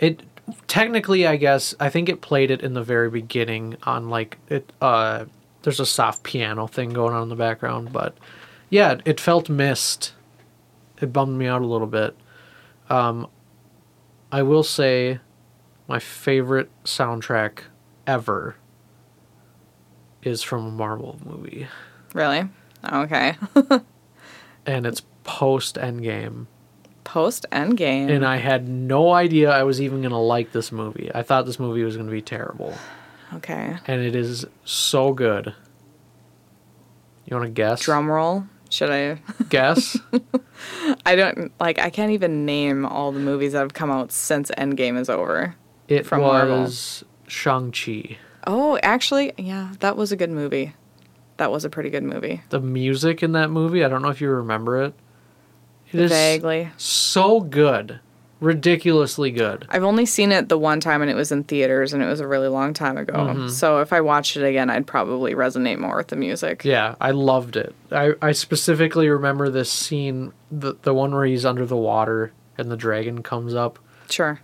It 0.00 0.20
technically, 0.66 1.24
I 1.24 1.36
guess, 1.36 1.72
I 1.78 1.88
think 1.88 2.08
it 2.08 2.20
played 2.20 2.50
it 2.50 2.60
in 2.62 2.74
the 2.74 2.82
very 2.82 3.08
beginning 3.08 3.76
on 3.84 4.10
like 4.10 4.36
it. 4.48 4.72
Uh, 4.80 5.26
there's 5.62 5.78
a 5.78 5.86
soft 5.86 6.24
piano 6.24 6.66
thing 6.66 6.90
going 6.90 7.14
on 7.14 7.22
in 7.22 7.28
the 7.28 7.36
background, 7.36 7.92
but 7.92 8.16
yeah, 8.72 8.96
it 9.04 9.20
felt 9.20 9.48
missed. 9.50 10.14
It 11.00 11.12
bummed 11.12 11.38
me 11.38 11.46
out 11.46 11.60
a 11.60 11.66
little 11.66 11.86
bit. 11.86 12.16
Um, 12.88 13.28
I 14.32 14.42
will 14.42 14.62
say, 14.62 15.20
my 15.86 15.98
favorite 15.98 16.70
soundtrack 16.84 17.64
ever 18.06 18.56
is 20.22 20.42
from 20.42 20.66
a 20.66 20.70
Marvel 20.70 21.18
movie, 21.24 21.68
Really? 22.14 22.48
Okay. 22.90 23.36
and 24.66 24.86
it's 24.86 25.02
post 25.24 25.76
Endgame. 25.76 26.46
Post 27.04 27.44
Endgame. 27.52 28.10
and 28.10 28.24
I 28.24 28.36
had 28.36 28.68
no 28.68 29.12
idea 29.12 29.50
I 29.50 29.64
was 29.64 29.80
even 29.82 30.00
gonna 30.02 30.20
like 30.20 30.52
this 30.52 30.72
movie. 30.72 31.10
I 31.14 31.22
thought 31.22 31.44
this 31.46 31.58
movie 31.58 31.82
was 31.84 31.96
gonna 31.96 32.10
be 32.10 32.22
terrible, 32.22 32.74
okay. 33.34 33.76
and 33.86 34.00
it 34.02 34.14
is 34.16 34.46
so 34.64 35.12
good. 35.12 35.54
You 37.26 37.36
want 37.36 37.46
to 37.48 37.52
guess? 37.52 37.80
Drum 37.80 38.08
roll. 38.10 38.44
Should 38.72 38.88
I? 38.88 39.20
Guess. 39.50 39.98
I 41.04 41.14
don't 41.14 41.52
like. 41.60 41.78
I 41.78 41.90
can't 41.90 42.12
even 42.12 42.46
name 42.46 42.86
all 42.86 43.12
the 43.12 43.20
movies 43.20 43.52
that 43.52 43.58
have 43.58 43.74
come 43.74 43.90
out 43.90 44.10
since 44.10 44.50
Endgame 44.52 44.98
is 44.98 45.10
over. 45.10 45.54
It 45.88 46.06
From 46.06 46.22
was 46.22 47.04
Shang 47.26 47.70
Chi. 47.70 48.16
Oh, 48.46 48.78
actually, 48.82 49.34
yeah, 49.36 49.74
that 49.80 49.98
was 49.98 50.10
a 50.10 50.16
good 50.16 50.30
movie. 50.30 50.74
That 51.36 51.50
was 51.52 51.66
a 51.66 51.68
pretty 51.68 51.90
good 51.90 52.02
movie. 52.02 52.40
The 52.48 52.60
music 52.60 53.22
in 53.22 53.32
that 53.32 53.50
movie, 53.50 53.84
I 53.84 53.88
don't 53.88 54.00
know 54.00 54.08
if 54.08 54.22
you 54.22 54.30
remember 54.30 54.82
it. 54.82 54.94
It 55.92 56.00
is 56.00 56.10
Vaguely. 56.10 56.70
so 56.78 57.40
good, 57.40 58.00
ridiculously 58.42 59.30
good. 59.30 59.66
I've 59.70 59.84
only 59.84 60.04
seen 60.04 60.32
it 60.32 60.48
the 60.48 60.58
one 60.58 60.80
time, 60.80 61.00
and 61.00 61.10
it 61.10 61.14
was 61.14 61.32
in 61.32 61.44
theaters, 61.44 61.92
and 61.92 62.02
it 62.02 62.06
was 62.06 62.20
a 62.20 62.26
really 62.26 62.48
long 62.48 62.74
time 62.74 62.98
ago. 62.98 63.14
Mm-hmm. 63.14 63.48
So 63.48 63.78
if 63.80 63.92
I 63.92 64.00
watched 64.00 64.36
it 64.36 64.44
again, 64.44 64.68
I'd 64.68 64.86
probably 64.86 65.34
resonate 65.34 65.78
more 65.78 65.96
with 65.96 66.08
the 66.08 66.16
music. 66.16 66.64
Yeah, 66.64 66.96
I 67.00 67.12
loved 67.12 67.56
it. 67.56 67.74
I, 67.90 68.12
I 68.20 68.32
specifically 68.32 69.08
remember 69.08 69.48
this 69.48 69.70
scene, 69.72 70.32
the 70.50 70.74
the 70.82 70.92
one 70.92 71.14
where 71.14 71.24
he's 71.24 71.46
under 71.46 71.64
the 71.64 71.76
water 71.76 72.32
and 72.58 72.70
the 72.70 72.76
dragon 72.76 73.22
comes 73.22 73.54
up. 73.54 73.78
Sure. 74.10 74.40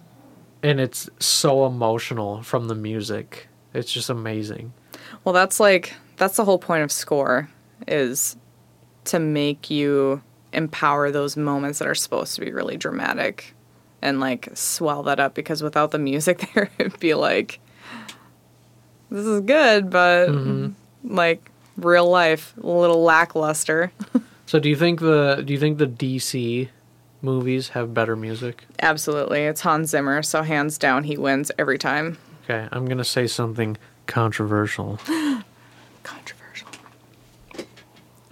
and 0.62 0.80
it's 0.80 1.10
so 1.18 1.66
emotional 1.66 2.42
from 2.42 2.68
the 2.68 2.74
music. 2.74 3.48
It's 3.74 3.92
just 3.92 4.08
amazing. 4.08 4.72
Well, 5.24 5.34
that's 5.34 5.60
like 5.60 5.92
that's 6.16 6.36
the 6.36 6.44
whole 6.44 6.58
point 6.58 6.82
of 6.84 6.90
score 6.90 7.50
is 7.86 8.36
to 9.04 9.18
make 9.18 9.70
you 9.70 10.22
empower 10.52 11.10
those 11.10 11.36
moments 11.36 11.78
that 11.78 11.86
are 11.86 11.94
supposed 11.94 12.34
to 12.36 12.40
be 12.40 12.50
really 12.50 12.76
dramatic 12.78 13.54
and 14.00 14.20
like 14.20 14.48
swell 14.54 15.02
that 15.02 15.20
up 15.20 15.34
because 15.34 15.62
without 15.62 15.90
the 15.90 15.98
music 15.98 16.50
there 16.54 16.70
it'd 16.78 16.98
be 17.00 17.14
like 17.14 17.60
this 19.10 19.24
is 19.24 19.40
good 19.40 19.90
but 19.90 20.28
mm-hmm. 20.28 21.14
like 21.14 21.50
real 21.76 22.08
life 22.08 22.54
a 22.62 22.66
little 22.66 23.02
lackluster. 23.02 23.92
So 24.48 24.58
do 24.58 24.70
you 24.70 24.76
think 24.76 25.00
the 25.00 25.42
do 25.44 25.52
you 25.52 25.58
think 25.58 25.76
the 25.76 25.86
DC 25.86 26.70
movies 27.20 27.68
have 27.68 27.92
better 27.92 28.16
music? 28.16 28.64
Absolutely. 28.80 29.40
It's 29.40 29.60
Hans 29.60 29.90
Zimmer, 29.90 30.22
so 30.22 30.42
hands 30.42 30.78
down 30.78 31.04
he 31.04 31.18
wins 31.18 31.52
every 31.58 31.76
time. 31.76 32.16
Okay, 32.44 32.66
I'm 32.72 32.86
gonna 32.86 33.04
say 33.04 33.26
something 33.26 33.76
controversial, 34.06 34.98
Controversial. 36.02 36.68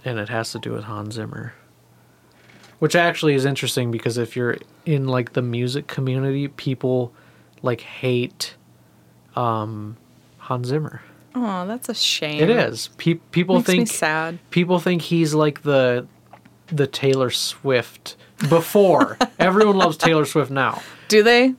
and 0.03 0.17
it 0.17 0.29
has 0.29 0.51
to 0.53 0.57
do 0.57 0.71
with 0.71 0.85
Hans 0.85 1.13
Zimmer, 1.13 1.53
which 2.79 2.95
actually 2.95 3.33
is 3.33 3.45
interesting 3.45 3.91
because 3.91 4.17
if 4.17 4.35
you're 4.35 4.57
in 4.85 5.07
like 5.07 5.33
the 5.33 5.41
music 5.41 5.87
community, 5.87 6.47
people 6.47 7.13
like 7.61 7.81
hate 7.81 8.55
um, 9.35 9.97
Hans 10.37 10.67
Zimmer. 10.67 11.01
Oh, 11.35 11.67
that's 11.67 11.89
a 11.89 11.93
shame. 11.93 12.41
It 12.41 12.49
is. 12.49 12.89
Pe- 12.97 13.15
people 13.31 13.57
Makes 13.57 13.67
me 13.67 13.75
think 13.75 13.87
sad. 13.89 14.39
people 14.49 14.79
think 14.79 15.01
he's 15.03 15.33
like 15.33 15.61
the 15.63 16.07
the 16.67 16.87
Taylor 16.87 17.29
Swift 17.29 18.15
before. 18.49 19.17
Everyone 19.39 19.77
loves 19.77 19.97
Taylor 19.97 20.25
Swift 20.25 20.51
now. 20.51 20.81
Do 21.07 21.23
they? 21.23 21.53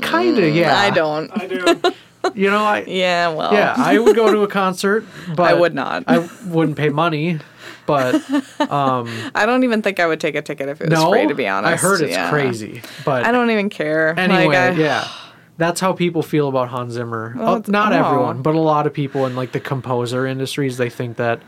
Kind 0.00 0.38
of, 0.38 0.54
yeah. 0.54 0.76
I 0.76 0.90
don't. 0.90 1.30
I 1.36 1.46
do. 1.46 1.80
You 2.34 2.48
know, 2.50 2.64
I 2.64 2.84
Yeah, 2.86 3.34
well. 3.34 3.52
yeah, 3.52 3.74
I 3.76 3.98
would 3.98 4.16
go 4.16 4.32
to 4.32 4.44
a 4.44 4.48
concert, 4.48 5.04
but 5.36 5.42
I 5.42 5.52
would 5.52 5.74
not. 5.74 6.04
I 6.06 6.26
wouldn't 6.46 6.78
pay 6.78 6.88
money, 6.88 7.38
but 7.86 8.14
um, 8.60 9.08
I 9.34 9.46
don't 9.46 9.64
even 9.64 9.82
think 9.82 10.00
I 10.00 10.06
would 10.06 10.20
take 10.20 10.34
a 10.34 10.42
ticket 10.42 10.68
if 10.68 10.80
it 10.80 10.90
was 10.90 10.98
no, 10.98 11.10
free. 11.10 11.26
To 11.26 11.34
be 11.34 11.46
honest, 11.46 11.72
I 11.72 11.76
heard 11.76 12.00
it's 12.00 12.12
Yeah. 12.12 12.30
crazy. 12.30 12.82
But 13.04 13.24
I 13.24 13.32
don't 13.32 13.50
even 13.50 13.70
care. 13.70 14.18
anyway, 14.18 14.46
Like, 14.46 14.56
I- 14.56 14.70
yeah. 14.72 15.08
That's 15.56 15.80
how 15.80 15.92
people 15.92 16.22
feel 16.22 16.48
about 16.48 16.68
Hans 16.68 16.94
Zimmer. 16.94 17.32
Well, 17.36 17.48
Oh, 17.48 17.56
oh 17.58 17.62
not 17.70 17.92
oh. 17.92 17.96
everyone, 18.04 18.42
but 18.42 18.56
a 18.56 18.60
lot 18.60 18.88
of 18.88 18.92
people 18.92 19.24
in 19.24 19.36
like 19.36 19.52
the 19.52 19.60
composer 19.60 20.26
industries, 20.26 20.78
they 20.78 20.90
think 20.90 21.16
that 21.16 21.40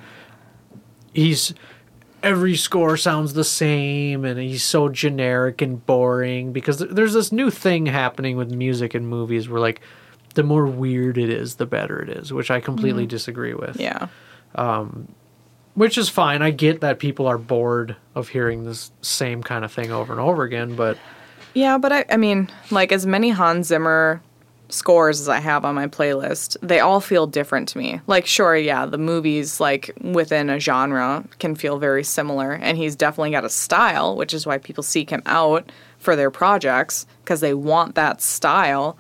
he's 1.13 1.55
every 2.23 2.57
score 2.57 2.97
sounds 2.97 3.35
the 3.35 3.45
same 3.45 4.25
and 4.25 4.39
he's 4.41 4.63
so 4.63 4.89
generic 4.89 5.61
and 5.61 5.85
boring 5.87 6.53
because 6.53 6.79
th- 6.79 6.91
there's 6.91 7.13
this 7.13 7.31
new 7.31 7.51
thing 7.51 7.87
happening 7.87 8.37
with 8.37 8.51
music 8.51 8.95
and 8.95 9.09
movies 9.09 9.49
where 9.49 9.61
like 9.61 9.81
the 10.35 10.43
more 10.43 10.67
weird 10.67 11.19
it 11.19 11.31
is, 11.31 11.57
the 11.57 11.67
better 11.67 12.01
it 12.01 12.09
is, 12.09 12.33
which 12.33 12.51
I 12.51 12.61
completely 12.61 13.05
mm-hmm. 13.05 13.09
disagree 13.11 13.55
with. 13.55 13.81
Yeah. 13.81 14.09
Um, 14.55 15.09
Which 15.77 15.97
is 15.97 16.09
fine. 16.09 16.43
I 16.43 16.51
get 16.51 16.81
that 16.81 16.99
people 16.99 17.27
are 17.27 17.39
bored 17.39 17.97
of 18.15 18.29
hearing 18.29 18.65
this 18.65 18.91
same 19.03 19.43
kind 19.43 19.65
of 19.65 19.71
thing 19.71 19.93
over 19.93 20.13
and 20.13 20.21
over 20.21 20.43
again, 20.43 20.75
but 20.75 20.99
Yeah, 21.55 21.79
but 21.79 21.93
I, 21.93 22.05
I 22.11 22.17
mean, 22.17 22.51
like 22.71 22.93
as 22.93 23.07
many 23.07 23.31
Hans 23.31 23.69
Zimmer 23.69 24.21
scores 24.69 25.21
as 25.21 25.29
I 25.29 25.39
have 25.39 25.65
on 25.65 25.75
my 25.75 25.87
playlist, 25.87 26.57
they 26.63 26.81
all 26.81 27.01
feel 27.01 27.27
different 27.27 27.69
to 27.69 27.79
me. 27.79 28.01
Like, 28.07 28.27
sure, 28.27 28.57
yeah, 28.57 28.87
the 28.87 28.99
movies, 28.99 29.61
like 29.61 29.91
within 30.01 30.51
a 30.51 30.59
genre, 30.59 31.25
can 31.39 31.55
feel 31.55 31.79
very 31.79 32.03
similar, 32.05 32.53
and 32.53 32.77
he's 32.77 32.97
definitely 32.97 33.31
got 33.31 33.45
a 33.45 33.51
style, 33.51 34.17
which 34.17 34.35
is 34.35 34.47
why 34.47 34.59
people 34.59 34.83
seek 34.83 35.11
him 35.11 35.23
out 35.27 35.71
for 35.99 36.17
their 36.17 36.31
projects 36.31 37.07
because 37.23 37.41
they 37.41 37.55
want 37.55 37.95
that 37.95 38.21
style. 38.21 38.97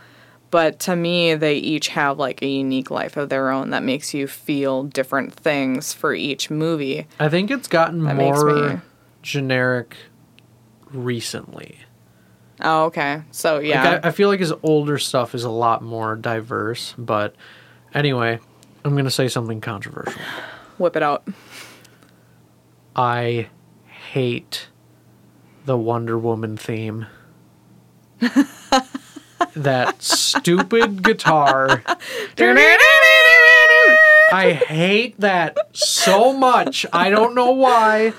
But 0.51 0.79
to 0.81 0.95
me, 0.97 1.35
they 1.35 1.57
each 1.57 1.89
have 1.89 2.19
like 2.19 2.41
a 2.43 2.47
unique 2.47 2.91
life 2.91 3.17
of 3.17 3.29
their 3.29 3.51
own 3.51 3.71
that 3.71 3.83
makes 3.83 4.15
you 4.15 4.27
feel 4.27 4.85
different 4.85 5.35
things 5.35 5.93
for 5.93 6.15
each 6.15 6.51
movie. 6.51 7.07
I 7.19 7.29
think 7.29 7.51
it's 7.51 7.69
gotten 7.69 8.05
That 8.05 8.17
more 8.17 8.45
me- 8.75 8.81
generic 9.23 9.97
recently. 10.93 11.79
Oh, 12.61 12.85
okay. 12.85 13.23
So 13.33 13.59
yeah, 13.59 13.85
Like 13.95 14.05
I, 14.05 14.09
I 14.09 14.11
feel 14.13 14.29
like 14.29 14.41
his 14.41 14.53
older 14.63 14.99
stuff 14.99 15.35
is 15.35 15.45
a 15.45 15.51
lot 15.51 15.83
more 15.83 16.15
diverse, 16.17 16.95
but 16.97 17.35
anyway, 17.93 18.39
I'm 18.85 18.97
gonna 18.97 19.11
say 19.11 19.29
something 19.29 19.61
controversial. 19.61 20.21
whip 20.79 20.97
it 20.97 21.03
out. 21.03 21.27
I 22.95 23.49
hate 24.13 24.69
the 25.67 25.77
Wonder 25.77 26.17
Woman 26.19 26.57
theme. 26.57 27.07
that 29.57 30.03
stupid 30.03 31.03
guitar. 31.03 31.83
I 34.33 34.53
hate 34.53 35.21
that 35.21 35.57
so 35.73 36.33
much. 36.33 36.85
I 36.93 37.11
don't 37.11 37.35
know 37.35 37.53
why. 37.53 38.13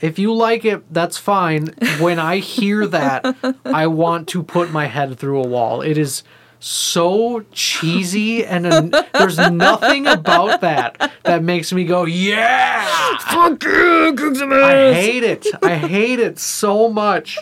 If 0.00 0.18
you 0.18 0.32
like 0.32 0.64
it, 0.64 0.92
that's 0.92 1.18
fine. 1.18 1.74
When 1.98 2.18
I 2.20 2.38
hear 2.38 2.86
that, 2.86 3.36
I 3.64 3.88
want 3.88 4.28
to 4.28 4.42
put 4.42 4.70
my 4.70 4.86
head 4.86 5.18
through 5.18 5.42
a 5.42 5.46
wall. 5.46 5.82
It 5.82 5.98
is 5.98 6.22
so 6.60 7.44
cheesy, 7.52 8.44
and 8.44 8.66
an- 8.66 8.94
there's 9.12 9.38
nothing 9.38 10.06
about 10.06 10.60
that 10.60 11.12
that 11.24 11.42
makes 11.42 11.72
me 11.72 11.84
go, 11.84 12.04
yeah! 12.04 13.18
Fuck 13.18 13.62
you, 13.64 14.14
cook 14.16 14.36
some 14.36 14.52
I 14.52 14.92
hate 14.92 15.24
it. 15.24 15.46
I 15.62 15.74
hate 15.76 16.20
it 16.20 16.38
so 16.38 16.88
much. 16.88 17.38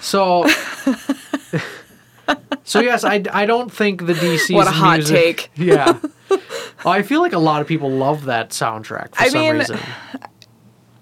So, 0.00 0.48
so 2.66 2.80
yes, 2.80 3.02
I, 3.04 3.22
I 3.32 3.46
don't 3.46 3.72
think 3.72 4.04
the 4.06 4.12
DC's 4.12 4.52
What 4.52 4.66
a 4.66 4.70
hot 4.70 4.98
music- 4.98 5.16
take. 5.16 5.50
Yeah. 5.56 5.98
Well, 6.84 6.92
I 6.92 7.02
feel 7.02 7.20
like 7.22 7.32
a 7.32 7.38
lot 7.38 7.62
of 7.62 7.66
people 7.66 7.90
love 7.90 8.26
that 8.26 8.50
soundtrack 8.50 9.14
for 9.14 9.22
I 9.22 9.28
some 9.28 9.40
mean, 9.40 9.54
reason. 9.56 9.78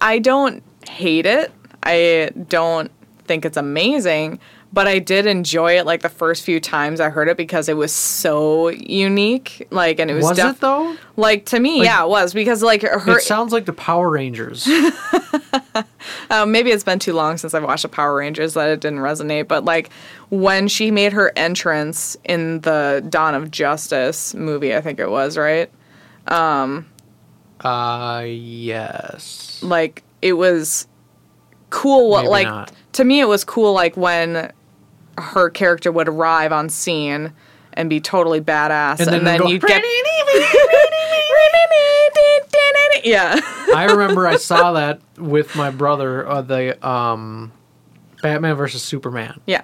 I 0.00 0.18
don't 0.20 0.62
hate 0.88 1.26
it. 1.26 1.50
I 1.82 2.30
don't 2.48 2.90
think 3.24 3.44
it's 3.44 3.56
amazing, 3.56 4.38
but 4.74 4.88
I 4.88 4.98
did 4.98 5.26
enjoy 5.26 5.78
it 5.78 5.86
like 5.86 6.02
the 6.02 6.08
first 6.08 6.42
few 6.42 6.58
times 6.58 6.98
I 7.00 7.08
heard 7.08 7.28
it 7.28 7.36
because 7.36 7.68
it 7.68 7.76
was 7.76 7.92
so 7.92 8.68
unique. 8.68 9.66
Like, 9.70 10.00
and 10.00 10.10
it 10.10 10.14
was, 10.14 10.24
Was 10.24 10.36
def- 10.36 10.56
it 10.56 10.60
though? 10.60 10.96
like 11.16 11.46
to 11.46 11.60
me, 11.60 11.82
yeah, 11.84 12.02
it 12.02 12.08
was 12.08 12.34
because 12.34 12.62
like 12.62 12.82
her. 12.82 13.18
It 13.18 13.22
sounds 13.22 13.52
like 13.52 13.66
the 13.66 13.72
Power 13.72 14.10
Rangers. 14.10 14.68
Uh, 16.30 16.46
maybe 16.46 16.70
it's 16.70 16.84
been 16.84 16.98
too 16.98 17.12
long 17.12 17.36
since 17.36 17.54
I've 17.54 17.62
watched 17.64 17.82
the 17.82 17.88
Power 17.88 18.14
Rangers 18.16 18.54
that 18.54 18.68
it 18.68 18.80
didn't 18.80 19.00
resonate, 19.00 19.48
but 19.48 19.64
like 19.64 19.90
when 20.30 20.68
she 20.68 20.90
made 20.90 21.12
her 21.12 21.32
entrance 21.36 22.16
in 22.24 22.60
the 22.60 23.04
Dawn 23.08 23.34
of 23.34 23.50
Justice 23.50 24.34
movie, 24.34 24.74
I 24.74 24.80
think 24.80 24.98
it 25.00 25.10
was 25.10 25.36
right. 25.36 25.70
Um, 26.28 26.86
uh, 27.60 28.24
yes. 28.26 29.60
like 29.62 30.02
it 30.22 30.34
was 30.34 30.86
cool 31.70 32.10
what 32.10 32.22
Maybe 32.22 32.30
like 32.30 32.46
not. 32.46 32.72
to 32.92 33.04
me 33.04 33.20
it 33.20 33.26
was 33.26 33.44
cool 33.44 33.72
like 33.72 33.96
when 33.96 34.52
her 35.18 35.50
character 35.50 35.92
would 35.92 36.08
arrive 36.08 36.52
on 36.52 36.68
scene 36.68 37.32
and 37.72 37.90
be 37.90 38.00
totally 38.00 38.40
badass 38.40 39.00
and, 39.00 39.08
And 39.14 39.26
then 39.26 39.40
then, 39.40 39.48
you'd 39.48 39.62
get 39.62 39.82
yeah 43.04 43.38
I 43.74 43.84
remember 43.90 44.26
I 44.26 44.36
saw 44.36 44.72
that 44.72 45.00
with 45.18 45.54
my 45.56 45.70
brother. 45.70 46.26
Uh, 46.26 46.42
the 46.42 46.86
um, 46.86 47.52
Batman 48.22 48.56
versus 48.56 48.82
Superman. 48.82 49.40
yeah 49.46 49.62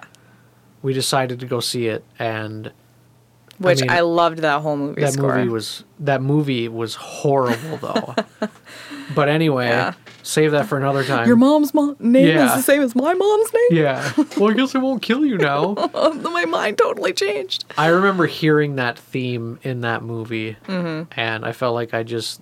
We 0.81 0.93
decided 0.93 1.39
to 1.39 1.45
go 1.45 1.59
see 1.59 1.87
it, 1.87 2.03
and 2.19 2.71
which 3.57 3.81
mean, 3.81 3.89
I, 3.89 4.01
loved 4.01 4.39
that 4.39 4.61
whole 4.61 4.77
movie 4.77 5.01
that 5.01 5.13
score 5.13 5.37
movie 5.37 5.49
was 5.49 5.83
that 5.99 6.21
movie 6.21 6.67
was 6.67 6.95
horrible 6.95 7.77
though. 7.77 8.15
but 9.15 9.29
anyway, 9.29 9.67
Yeah. 9.67 9.93
Save 10.23 10.51
that 10.51 10.67
for 10.67 10.77
another 10.77 11.03
time. 11.03 11.27
your 11.27 11.35
mom's 11.35 11.73
mo- 11.73 11.95
name 11.99 12.27
Yeah. 12.27 12.45
is 12.49 12.55
the 12.55 12.61
same 12.61 12.81
as 12.81 12.95
my 12.95 13.13
mom's 13.13 13.53
name 13.53 13.79
yeah. 13.83 14.11
Well, 14.37 14.51
I 14.51 14.53
guess 14.53 14.75
it 14.75 14.79
won't 14.79 15.01
kill 15.01 15.25
you 15.25 15.37
now. 15.37 15.73
my 16.23 16.45
mind 16.45 16.77
totally 16.77 17.13
changed 17.13 17.65
I 17.77 17.87
remember 17.87 18.25
hearing 18.27 18.75
that 18.75 18.97
theme 18.97 19.59
in 19.63 19.81
that 19.81 20.03
movie, 20.03 20.57
Mm-hmm. 20.67 21.11
and 21.19 21.45
I 21.45 21.51
felt 21.51 21.73
like 21.75 21.93
I 21.93 22.03
just 22.03 22.41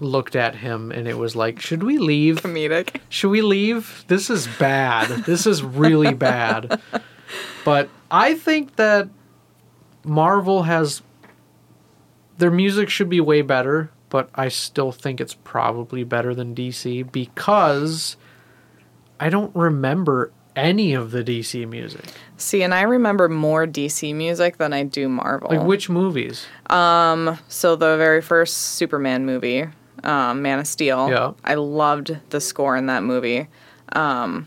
looked 0.00 0.34
at 0.36 0.56
him, 0.56 0.90
and 0.90 1.06
it 1.06 1.16
was 1.16 1.36
like, 1.36 1.60
should 1.60 1.82
we 1.84 1.98
leave? 1.98 2.42
comedic 2.42 3.00
Should 3.08 3.30
we 3.30 3.42
leave? 3.42 4.04
This 4.08 4.28
is 4.28 4.46
bad. 4.58 5.08
This 5.24 5.46
is 5.46 5.62
really 5.62 6.12
bad. 6.14 6.80
But 7.64 7.88
I 8.10 8.34
think 8.34 8.76
that 8.76 9.08
Marvel 10.04 10.64
has 10.64 11.00
their 12.38 12.50
music 12.50 12.88
should 12.90 13.08
be 13.08 13.20
way 13.20 13.40
better, 13.42 13.90
but 14.14 14.30
I 14.36 14.46
still 14.48 14.92
think 14.92 15.20
it's 15.20 15.34
probably 15.42 16.04
better 16.04 16.36
than 16.36 16.54
DC 16.54 17.10
because 17.10 18.16
I 19.18 19.28
don't 19.28 19.50
remember 19.56 20.30
any 20.54 20.94
of 20.94 21.10
the 21.10 21.24
DC 21.24 21.66
music. 21.68 22.04
see 22.36 22.62
and 22.62 22.72
i 22.72 22.82
remember 22.82 23.28
more 23.28 23.66
dc 23.66 24.14
music 24.14 24.56
than 24.58 24.72
i 24.72 24.84
do 24.84 25.08
marvel 25.08 25.48
Like 25.50 25.66
which 25.66 25.88
movies? 25.90 26.46
Um, 26.70 27.36
So 27.48 27.74
the 27.74 27.96
very 27.96 28.22
first 28.22 28.54
Superman 28.78 29.26
movie, 29.26 29.66
um, 30.04 30.42
Man 30.42 30.60
of 30.60 30.68
Steel. 30.68 31.08
Yeah. 31.10 31.32
I 31.44 31.54
loved 31.54 32.16
the 32.30 32.40
score 32.40 32.76
in 32.76 32.86
that 32.86 33.02
movie. 33.02 33.48
Um, 33.94 34.46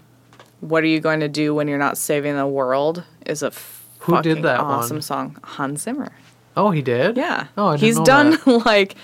what 0.61 0.81
are 0.83 0.87
you 0.95 1.01
going 1.01 1.19
to 1.19 1.27
do 1.27 1.53
when 1.53 1.67
you're 1.67 1.77
not 1.87 1.97
saving 1.97 2.37
the 2.37 2.47
world? 2.47 3.03
Is 3.25 3.43
a 3.43 3.51
Who 3.99 4.21
did 4.21 4.43
that 4.43 4.61
awesome 4.61 4.97
one? 4.97 5.01
song. 5.01 5.37
Hans 5.43 5.81
Zimmer. 5.81 6.11
Oh, 6.55 6.71
he 6.71 6.81
did. 6.81 7.17
Yeah. 7.17 7.47
Oh, 7.57 7.73
He's 7.73 7.99
done 7.99 8.31
that. 8.31 8.47
like 8.65 8.95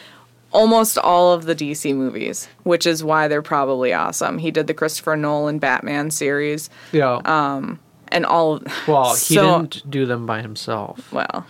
almost 0.53 0.97
all 0.97 1.33
of 1.33 1.45
the 1.45 1.55
DC 1.55 1.93
movies, 1.95 2.47
which 2.63 2.85
is 2.85 3.03
why 3.03 3.27
they're 3.27 3.41
probably 3.41 3.91
awesome. 3.93 4.37
He 4.37 4.51
did 4.51 4.67
the 4.67 4.73
Christopher 4.73 5.15
Nolan 5.17 5.59
Batman 5.59 6.11
series 6.11 6.69
Yeah. 6.91 7.19
Um, 7.25 7.79
and 8.09 8.25
all 8.25 8.53
of 8.57 8.63
well, 8.87 9.09
he 9.15 9.35
so- 9.35 9.61
didn't 9.61 9.89
do 9.89 10.05
them 10.05 10.25
by 10.25 10.41
himself. 10.41 11.11
well. 11.11 11.45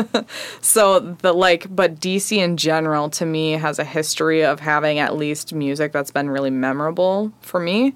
so 0.60 1.00
the 1.00 1.32
like 1.32 1.66
but 1.74 1.96
DC 2.00 2.36
in 2.36 2.56
general 2.56 3.10
to 3.10 3.26
me 3.26 3.52
has 3.52 3.78
a 3.78 3.84
history 3.84 4.44
of 4.44 4.60
having 4.60 4.98
at 4.98 5.16
least 5.16 5.52
music 5.52 5.92
that's 5.92 6.10
been 6.10 6.30
really 6.30 6.50
memorable 6.50 7.32
for 7.40 7.60
me 7.60 7.94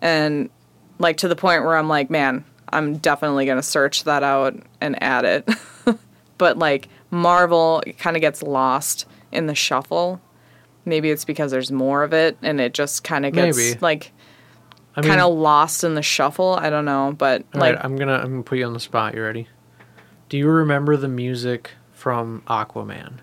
and 0.00 0.50
like 0.98 1.16
to 1.18 1.28
the 1.28 1.36
point 1.36 1.62
where 1.64 1.76
I'm 1.76 1.88
like, 1.88 2.10
man, 2.10 2.44
I'm 2.70 2.96
definitely 2.98 3.44
going 3.46 3.58
to 3.58 3.62
search 3.62 4.04
that 4.04 4.22
out 4.22 4.56
and 4.80 5.00
add 5.02 5.24
it. 5.24 5.48
but 6.38 6.58
like 6.58 6.88
Marvel 7.10 7.82
kind 7.98 8.16
of 8.16 8.20
gets 8.20 8.42
lost 8.42 9.06
in 9.36 9.46
the 9.46 9.54
shuffle. 9.54 10.20
Maybe 10.84 11.10
it's 11.10 11.24
because 11.24 11.50
there's 11.50 11.72
more 11.72 12.02
of 12.02 12.12
it 12.12 12.36
and 12.42 12.60
it 12.60 12.74
just 12.74 13.04
kind 13.04 13.26
of 13.26 13.32
gets 13.32 13.56
Maybe. 13.56 13.78
like 13.80 14.12
I 14.94 15.00
mean, 15.00 15.10
kind 15.10 15.20
of 15.20 15.34
lost 15.34 15.84
in 15.84 15.94
the 15.94 16.02
shuffle. 16.02 16.54
I 16.54 16.70
don't 16.70 16.84
know, 16.84 17.14
but 17.16 17.44
like 17.54 17.74
right, 17.74 17.84
I'm 17.84 17.96
gonna 17.96 18.14
I'm 18.14 18.30
gonna 18.30 18.42
put 18.42 18.58
you 18.58 18.66
on 18.66 18.72
the 18.72 18.80
spot. 18.80 19.14
You 19.14 19.22
ready? 19.22 19.48
Do 20.28 20.38
you 20.38 20.48
remember 20.48 20.96
the 20.96 21.08
music 21.08 21.72
from 21.92 22.42
Aquaman? 22.46 23.18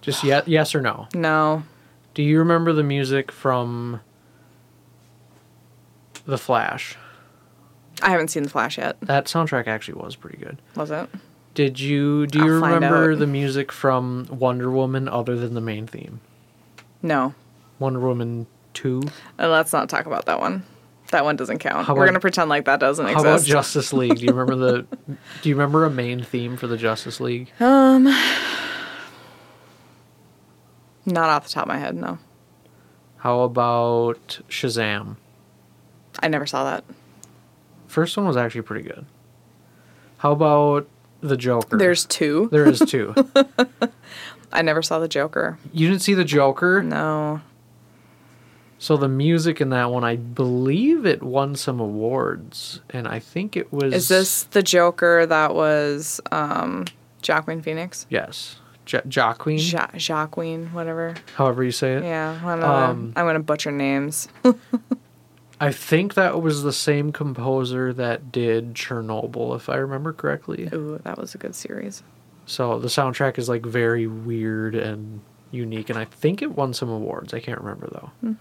Just 0.00 0.24
yes, 0.24 0.44
yes 0.46 0.74
or 0.74 0.80
no. 0.80 1.08
no. 1.14 1.62
Do 2.14 2.22
you 2.22 2.38
remember 2.38 2.72
the 2.72 2.82
music 2.82 3.30
from 3.30 4.00
The 6.24 6.36
Flash? 6.36 6.96
I 8.02 8.10
haven't 8.10 8.28
seen 8.28 8.42
The 8.42 8.50
Flash 8.50 8.78
yet. 8.78 8.96
That 9.00 9.26
soundtrack 9.26 9.68
actually 9.68 10.00
was 10.00 10.16
pretty 10.16 10.38
good. 10.38 10.60
Was 10.74 10.90
it? 10.90 11.08
Did 11.54 11.80
you 11.80 12.26
do 12.26 12.38
you 12.44 12.54
I'll 12.56 12.60
find 12.60 12.74
remember 12.74 13.12
out. 13.12 13.18
the 13.18 13.26
music 13.26 13.72
from 13.72 14.26
Wonder 14.30 14.70
Woman 14.70 15.08
other 15.08 15.36
than 15.36 15.54
the 15.54 15.60
main 15.60 15.86
theme? 15.86 16.20
No. 17.02 17.34
Wonder 17.78 18.00
Woman 18.00 18.46
2? 18.74 19.02
Uh, 19.38 19.48
let's 19.48 19.72
not 19.72 19.88
talk 19.88 20.06
about 20.06 20.26
that 20.26 20.38
one. 20.40 20.64
That 21.10 21.24
one 21.24 21.34
doesn't 21.34 21.58
count. 21.58 21.86
How 21.86 21.94
We're 21.94 22.02
about- 22.02 22.10
gonna 22.10 22.20
pretend 22.20 22.50
like 22.50 22.66
that 22.66 22.78
doesn't 22.78 23.04
exist. 23.06 23.24
How 23.26 23.32
exist. 23.34 23.48
about 23.50 23.58
Justice 23.58 23.92
League? 23.92 24.16
Do 24.18 24.24
you 24.24 24.32
remember 24.32 24.54
the 24.54 24.86
Do 25.42 25.48
you 25.48 25.56
remember 25.56 25.84
a 25.84 25.90
main 25.90 26.22
theme 26.22 26.56
for 26.56 26.66
the 26.68 26.76
Justice 26.76 27.18
League? 27.20 27.50
um, 27.58 28.04
not 31.06 31.30
off 31.30 31.44
the 31.44 31.50
top 31.50 31.64
of 31.64 31.68
my 31.68 31.78
head. 31.78 31.96
No, 31.96 32.18
How 33.18 33.40
about 33.40 34.40
Shazam? 34.48 35.16
I 36.20 36.28
never 36.28 36.46
saw 36.46 36.64
that. 36.64 36.84
First 37.88 38.16
one 38.16 38.26
was 38.26 38.36
actually 38.36 38.62
pretty 38.62 38.86
good. 38.88 39.04
How 40.18 40.32
about 40.32 40.86
the 41.20 41.36
Joker? 41.36 41.76
There's 41.78 42.04
two. 42.06 42.48
there 42.52 42.66
is 42.68 42.78
two. 42.80 43.14
I 44.52 44.62
never 44.62 44.82
saw 44.82 44.98
the 44.98 45.08
Joker. 45.08 45.58
you 45.72 45.88
didn't 45.88 46.02
see 46.02 46.14
the 46.14 46.24
Joker? 46.24 46.82
No. 46.82 47.40
So 48.78 48.96
the 48.96 49.08
music 49.08 49.60
in 49.60 49.68
that 49.70 49.90
one, 49.90 50.04
I 50.04 50.16
believe 50.16 51.04
it 51.04 51.22
won 51.22 51.54
some 51.54 51.80
awards, 51.80 52.80
and 52.88 53.06
I 53.06 53.18
think 53.18 53.54
it 53.56 53.70
was. 53.72 53.92
Is 53.92 54.08
this 54.08 54.44
the 54.44 54.62
Joker 54.62 55.26
that 55.26 55.54
was 55.54 56.18
um, 56.32 56.86
Joaquin 57.28 57.60
Phoenix? 57.60 58.06
Yes, 58.08 58.56
ja- 58.86 59.02
Jacqueline. 59.06 59.58
Ja- 59.58 59.90
Jacqueline, 59.98 60.72
whatever. 60.72 61.14
however 61.34 61.62
you 61.62 61.72
say 61.72 61.96
it. 61.96 62.04
Yeah, 62.04 62.30
I'm 62.42 62.60
gonna, 62.60 62.66
Um, 62.66 63.12
I'm 63.16 63.26
gonna 63.26 63.40
butcher 63.40 63.70
names. 63.70 64.28
I 65.60 65.72
think 65.72 66.14
that 66.14 66.40
was 66.40 66.62
the 66.62 66.72
same 66.72 67.12
composer 67.12 67.92
that 67.92 68.32
did 68.32 68.74
Chernobyl, 68.74 69.54
if 69.54 69.68
I 69.68 69.76
remember 69.76 70.14
correctly. 70.14 70.70
Ooh, 70.72 70.98
that 71.04 71.18
was 71.18 71.34
a 71.34 71.38
good 71.38 71.54
series. 71.54 72.02
So 72.46 72.78
the 72.78 72.88
soundtrack 72.88 73.38
is 73.38 73.48
like 73.48 73.64
very 73.64 74.06
weird 74.06 74.74
and 74.74 75.20
unique, 75.50 75.90
and 75.90 75.98
I 75.98 76.06
think 76.06 76.40
it 76.40 76.56
won 76.56 76.72
some 76.72 76.88
awards. 76.88 77.34
I 77.34 77.40
can't 77.40 77.60
remember 77.60 77.88
though. 77.92 78.10
Hmm. 78.20 78.32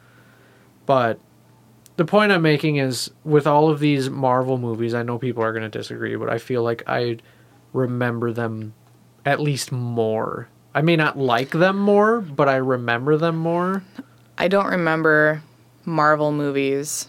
But 0.85 1.19
the 1.97 2.05
point 2.05 2.31
I'm 2.31 2.41
making 2.41 2.77
is 2.77 3.11
with 3.25 3.45
all 3.45 3.69
of 3.69 3.79
these 3.79 4.09
Marvel 4.09 4.57
movies, 4.57 4.93
I 4.93 5.03
know 5.03 5.17
people 5.17 5.43
are 5.43 5.51
going 5.51 5.69
to 5.69 5.77
disagree, 5.77 6.15
but 6.15 6.29
I 6.29 6.37
feel 6.37 6.63
like 6.63 6.83
I 6.87 7.17
remember 7.73 8.31
them 8.31 8.73
at 9.25 9.41
least 9.41 9.71
more. 9.71 10.47
I 10.73 10.81
may 10.81 10.95
not 10.95 11.17
like 11.17 11.51
them 11.51 11.77
more, 11.77 12.21
but 12.21 12.47
I 12.47 12.55
remember 12.55 13.17
them 13.17 13.35
more. 13.35 13.83
I 14.37 14.47
don't 14.47 14.67
remember 14.67 15.43
Marvel 15.85 16.31
movies 16.31 17.07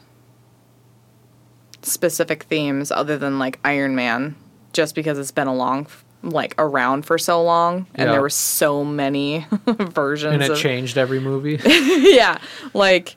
specific 1.83 2.45
themes 2.45 2.91
other 2.93 3.17
than 3.17 3.39
like 3.39 3.59
Iron 3.65 3.95
Man, 3.95 4.37
just 4.73 4.95
because 4.95 5.19
it's 5.19 5.31
been 5.31 5.47
a 5.47 5.55
long, 5.55 5.87
like 6.23 6.55
around 6.59 7.07
for 7.07 7.19
so 7.19 7.43
long, 7.43 7.87
and 7.95 8.07
Yeah. 8.07 8.13
there 8.13 8.21
were 8.21 8.29
so 8.31 8.85
many 8.85 9.47
versions. 9.67 10.35
And 10.35 10.43
it 10.43 10.51
of, 10.51 10.59
changed 10.59 10.99
every 10.99 11.21
movie. 11.21 11.59
yeah, 11.65 12.39
like 12.75 13.17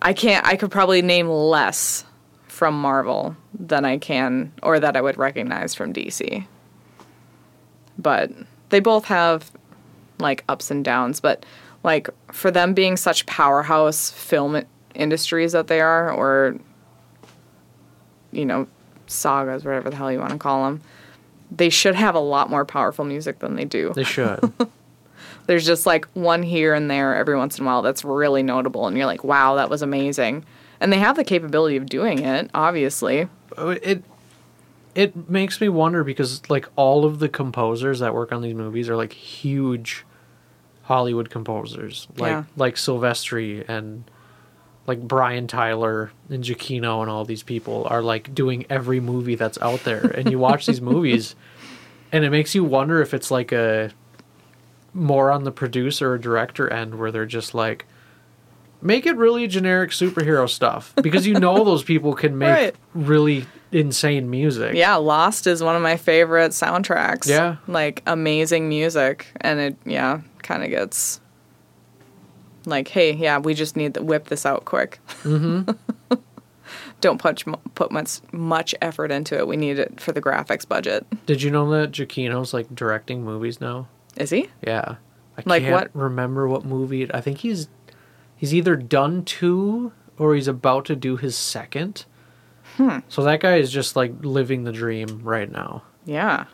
I 0.00 0.12
can't. 0.12 0.46
I 0.46 0.56
could 0.56 0.70
probably 0.70 1.02
name 1.02 1.28
less 1.28 2.04
from 2.48 2.80
Marvel 2.80 3.36
than 3.58 3.84
I 3.84 3.98
can, 3.98 4.52
or 4.62 4.78
that 4.80 4.96
I 4.96 5.00
would 5.00 5.18
recognize 5.18 5.74
from 5.74 5.92
DC. 5.92 6.46
But 7.98 8.30
they 8.68 8.80
both 8.80 9.06
have 9.06 9.50
like 10.18 10.44
ups 10.48 10.70
and 10.70 10.84
downs. 10.84 11.18
But 11.20 11.44
like 11.86 12.10
for 12.32 12.50
them 12.50 12.74
being 12.74 12.96
such 12.96 13.24
powerhouse 13.26 14.10
film 14.10 14.62
industries 14.94 15.52
that 15.52 15.68
they 15.68 15.80
are, 15.80 16.12
or 16.12 16.58
you 18.32 18.44
know, 18.44 18.66
sagas, 19.06 19.64
whatever 19.64 19.88
the 19.88 19.96
hell 19.96 20.10
you 20.12 20.18
want 20.18 20.32
to 20.32 20.38
call 20.38 20.64
them, 20.64 20.82
they 21.50 21.70
should 21.70 21.94
have 21.94 22.16
a 22.16 22.20
lot 22.20 22.50
more 22.50 22.64
powerful 22.66 23.04
music 23.04 23.38
than 23.38 23.54
they 23.54 23.64
do. 23.64 23.92
they 23.94 24.04
should. 24.04 24.52
There's 25.46 25.64
just 25.64 25.86
like 25.86 26.06
one 26.06 26.42
here 26.42 26.74
and 26.74 26.90
there 26.90 27.14
every 27.14 27.36
once 27.36 27.56
in 27.56 27.64
a 27.64 27.66
while 27.66 27.82
that's 27.82 28.04
really 28.04 28.42
notable, 28.42 28.88
and 28.88 28.96
you're 28.96 29.06
like, 29.06 29.22
wow, 29.22 29.54
that 29.54 29.70
was 29.70 29.80
amazing. 29.80 30.44
And 30.80 30.92
they 30.92 30.98
have 30.98 31.14
the 31.16 31.24
capability 31.24 31.76
of 31.76 31.86
doing 31.86 32.18
it, 32.18 32.50
obviously. 32.52 33.28
Uh, 33.56 33.76
it 33.80 34.02
it 34.96 35.30
makes 35.30 35.60
me 35.60 35.68
wonder 35.68 36.02
because 36.02 36.42
like 36.50 36.68
all 36.74 37.04
of 37.04 37.20
the 37.20 37.28
composers 37.28 38.00
that 38.00 38.12
work 38.12 38.32
on 38.32 38.42
these 38.42 38.54
movies 38.54 38.88
are 38.88 38.96
like 38.96 39.12
huge 39.12 40.04
Hollywood 40.86 41.30
composers, 41.30 42.08
like 42.16 42.30
Yeah. 42.30 42.44
like 42.56 42.74
Silvestri 42.76 43.68
and 43.68 44.04
like 44.86 45.00
Brian 45.00 45.46
Tyler 45.48 46.12
and 46.30 46.42
Giacchino 46.44 47.02
and 47.02 47.10
all 47.10 47.24
these 47.24 47.42
people 47.42 47.86
are 47.90 48.02
like 48.02 48.34
doing 48.34 48.64
every 48.70 49.00
movie 49.00 49.34
that's 49.34 49.58
out 49.60 49.80
there, 49.84 50.00
and 50.04 50.30
you 50.30 50.38
watch 50.38 50.66
these 50.66 50.80
movies, 50.92 51.34
and 52.12 52.24
it 52.24 52.30
makes 52.30 52.54
you 52.54 52.62
wonder 52.64 53.00
if 53.02 53.12
it's 53.14 53.30
like 53.30 53.52
a 53.52 53.90
more 54.94 55.30
on 55.30 55.44
the 55.44 55.52
producer 55.52 56.12
or 56.12 56.18
director 56.18 56.72
end 56.72 56.94
where 56.98 57.10
they're 57.10 57.26
just 57.26 57.54
like 57.54 57.84
make 58.80 59.04
it 59.06 59.16
really 59.16 59.46
generic 59.46 59.90
superhero 59.90 60.48
stuff 60.48 60.94
because 61.02 61.26
you 61.26 61.34
know 61.34 61.64
those 61.64 61.82
people 61.92 62.14
can 62.14 62.38
make 62.38 62.48
Right. 62.54 62.74
really 62.94 63.46
insane 63.72 64.30
music. 64.30 64.74
Yeah, 64.74 64.94
Lost 64.96 65.46
is 65.46 65.62
one 65.62 65.74
of 65.76 65.82
my 65.82 65.96
favorite 65.96 66.52
soundtracks. 66.52 67.26
Yeah. 67.28 67.56
Like 67.66 68.02
amazing 68.06 68.68
music. 68.68 69.26
And 69.40 69.58
it, 69.58 69.76
yeah, 69.84 70.20
kind 70.46 70.62
of 70.62 70.70
gets 70.70 71.20
like, 72.64 72.88
hey, 72.88 73.12
yeah, 73.12 73.38
we 73.38 73.54
just 73.54 73.76
need 73.76 73.94
to 73.94 74.02
whip 74.02 74.28
this 74.28 74.44
out 74.46 74.64
quick. 74.64 74.98
Mm-hmm. 75.22 75.70
Don't 77.00 77.20
put, 77.20 77.44
put 77.74 77.92
much, 77.92 78.20
much 78.32 78.74
effort 78.80 79.12
into 79.12 79.36
it. 79.36 79.46
We 79.46 79.56
need 79.56 79.78
it 79.78 80.00
for 80.00 80.12
the 80.12 80.22
graphics 80.22 80.66
budget. 80.66 81.06
Did 81.26 81.42
you 81.42 81.50
know 81.50 81.70
that 81.70 81.92
Giacchino's 81.92 82.54
like 82.54 82.74
directing 82.74 83.22
movies 83.22 83.60
now? 83.60 83.88
Is 84.16 84.30
he? 84.30 84.48
Yeah. 84.66 84.96
I 85.36 85.42
Like 85.44 85.62
can't 85.62 85.72
what? 85.74 85.90
remember 85.94 86.48
what 86.48 86.64
movie. 86.64 87.12
I 87.12 87.20
think 87.20 87.38
he's 87.38 87.68
he's 88.34 88.54
either 88.54 88.74
done 88.76 89.24
two 89.24 89.92
or 90.18 90.34
he's 90.34 90.48
about 90.48 90.86
to 90.86 90.96
do 90.96 91.16
his 91.16 91.36
second. 91.36 92.06
Hmm. 92.78 93.00
So 93.08 93.22
that 93.24 93.40
guy 93.40 93.56
is 93.56 93.70
just 93.70 93.94
like 93.94 94.12
living 94.22 94.64
the 94.64 94.72
dream 94.72 95.20
right 95.22 95.50
now. 95.50 95.82
Yeah. 96.06 96.46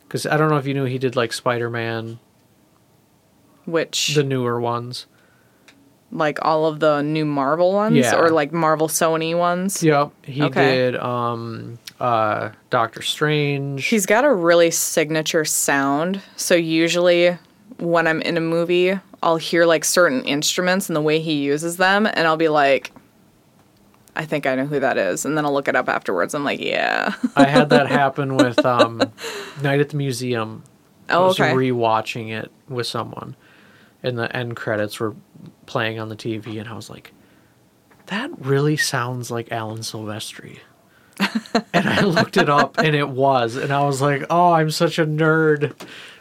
Because 0.00 0.24
I 0.26 0.38
don't 0.38 0.48
know 0.48 0.56
if 0.56 0.66
you 0.66 0.72
knew 0.74 0.84
he 0.84 0.98
did 0.98 1.14
like 1.16 1.32
Spider 1.34 1.68
Man, 1.70 2.18
Which, 3.64 4.14
the 4.14 4.22
newer 4.24 4.60
ones. 4.60 5.06
like 6.10 6.38
all 6.42 6.66
of 6.66 6.80
the 6.80 7.00
new 7.02 7.24
Marvel 7.24 7.72
ones 7.72 7.96
Yeah. 7.96 8.16
or 8.16 8.28
like 8.30 8.52
Marvel 8.52 8.88
Sony 8.88 9.36
ones? 9.36 9.82
Yep. 9.82 10.10
He 10.24 10.42
Okay. 10.42 10.74
did 10.76 10.96
um 10.96 11.78
uh 12.00 12.50
Doctor 12.70 13.00
Strange. 13.02 13.86
He's 13.86 14.04
got 14.06 14.24
a 14.24 14.32
really 14.32 14.70
signature 14.70 15.44
sound. 15.46 16.20
So 16.36 16.54
usually 16.54 17.38
when 17.78 18.06
I'm 18.06 18.20
in 18.22 18.36
a 18.36 18.40
movie, 18.42 18.98
I'll 19.22 19.36
hear 19.38 19.64
like 19.64 19.84
certain 19.84 20.22
instruments 20.24 20.88
and 20.88 20.96
the 20.96 21.00
way 21.00 21.20
he 21.20 21.34
uses 21.42 21.76
them 21.78 22.06
and 22.06 22.26
I'll 22.26 22.36
be 22.36 22.48
like 22.48 22.92
I 24.14 24.26
think 24.26 24.44
I 24.46 24.54
know 24.56 24.66
who 24.66 24.78
that 24.80 24.98
is. 24.98 25.24
And 25.24 25.38
then 25.38 25.46
I'll 25.46 25.54
look 25.54 25.68
it 25.68 25.76
up 25.76 25.88
afterwards. 25.88 26.34
I'm 26.34 26.44
like, 26.44 26.60
yeah. 26.60 27.14
I 27.34 27.46
had 27.46 27.70
that 27.70 27.86
happen 28.00 28.36
with 28.36 28.64
um 28.66 29.00
Night 29.62 29.80
at 29.80 29.88
the 29.88 29.96
Museum. 29.96 30.62
I 31.08 31.14
oh, 31.14 31.28
was 31.28 31.40
okay. 31.40 31.52
rewatching 31.52 32.30
it 32.30 32.50
with 32.68 32.86
someone, 32.86 33.34
and 34.02 34.18
the 34.18 34.34
end 34.34 34.56
credits 34.56 35.00
were 35.00 35.14
playing 35.66 35.98
on 35.98 36.08
the 36.08 36.16
TV, 36.16 36.58
and 36.60 36.68
I 36.68 36.74
was 36.74 36.90
like, 36.90 37.12
"That 38.06 38.30
really 38.44 38.76
sounds 38.76 39.30
like 39.30 39.52
Alan 39.52 39.80
Silvestri." 39.80 40.58
and 41.72 41.88
I 41.88 42.02
looked 42.02 42.36
it 42.36 42.48
up, 42.48 42.78
and 42.78 42.94
it 42.96 43.08
was, 43.08 43.56
and 43.56 43.72
I 43.72 43.84
was 43.84 44.00
like, 44.00 44.24
"Oh, 44.30 44.52
I'm 44.52 44.70
such 44.70 44.98
a 44.98 45.06
nerd." 45.06 45.74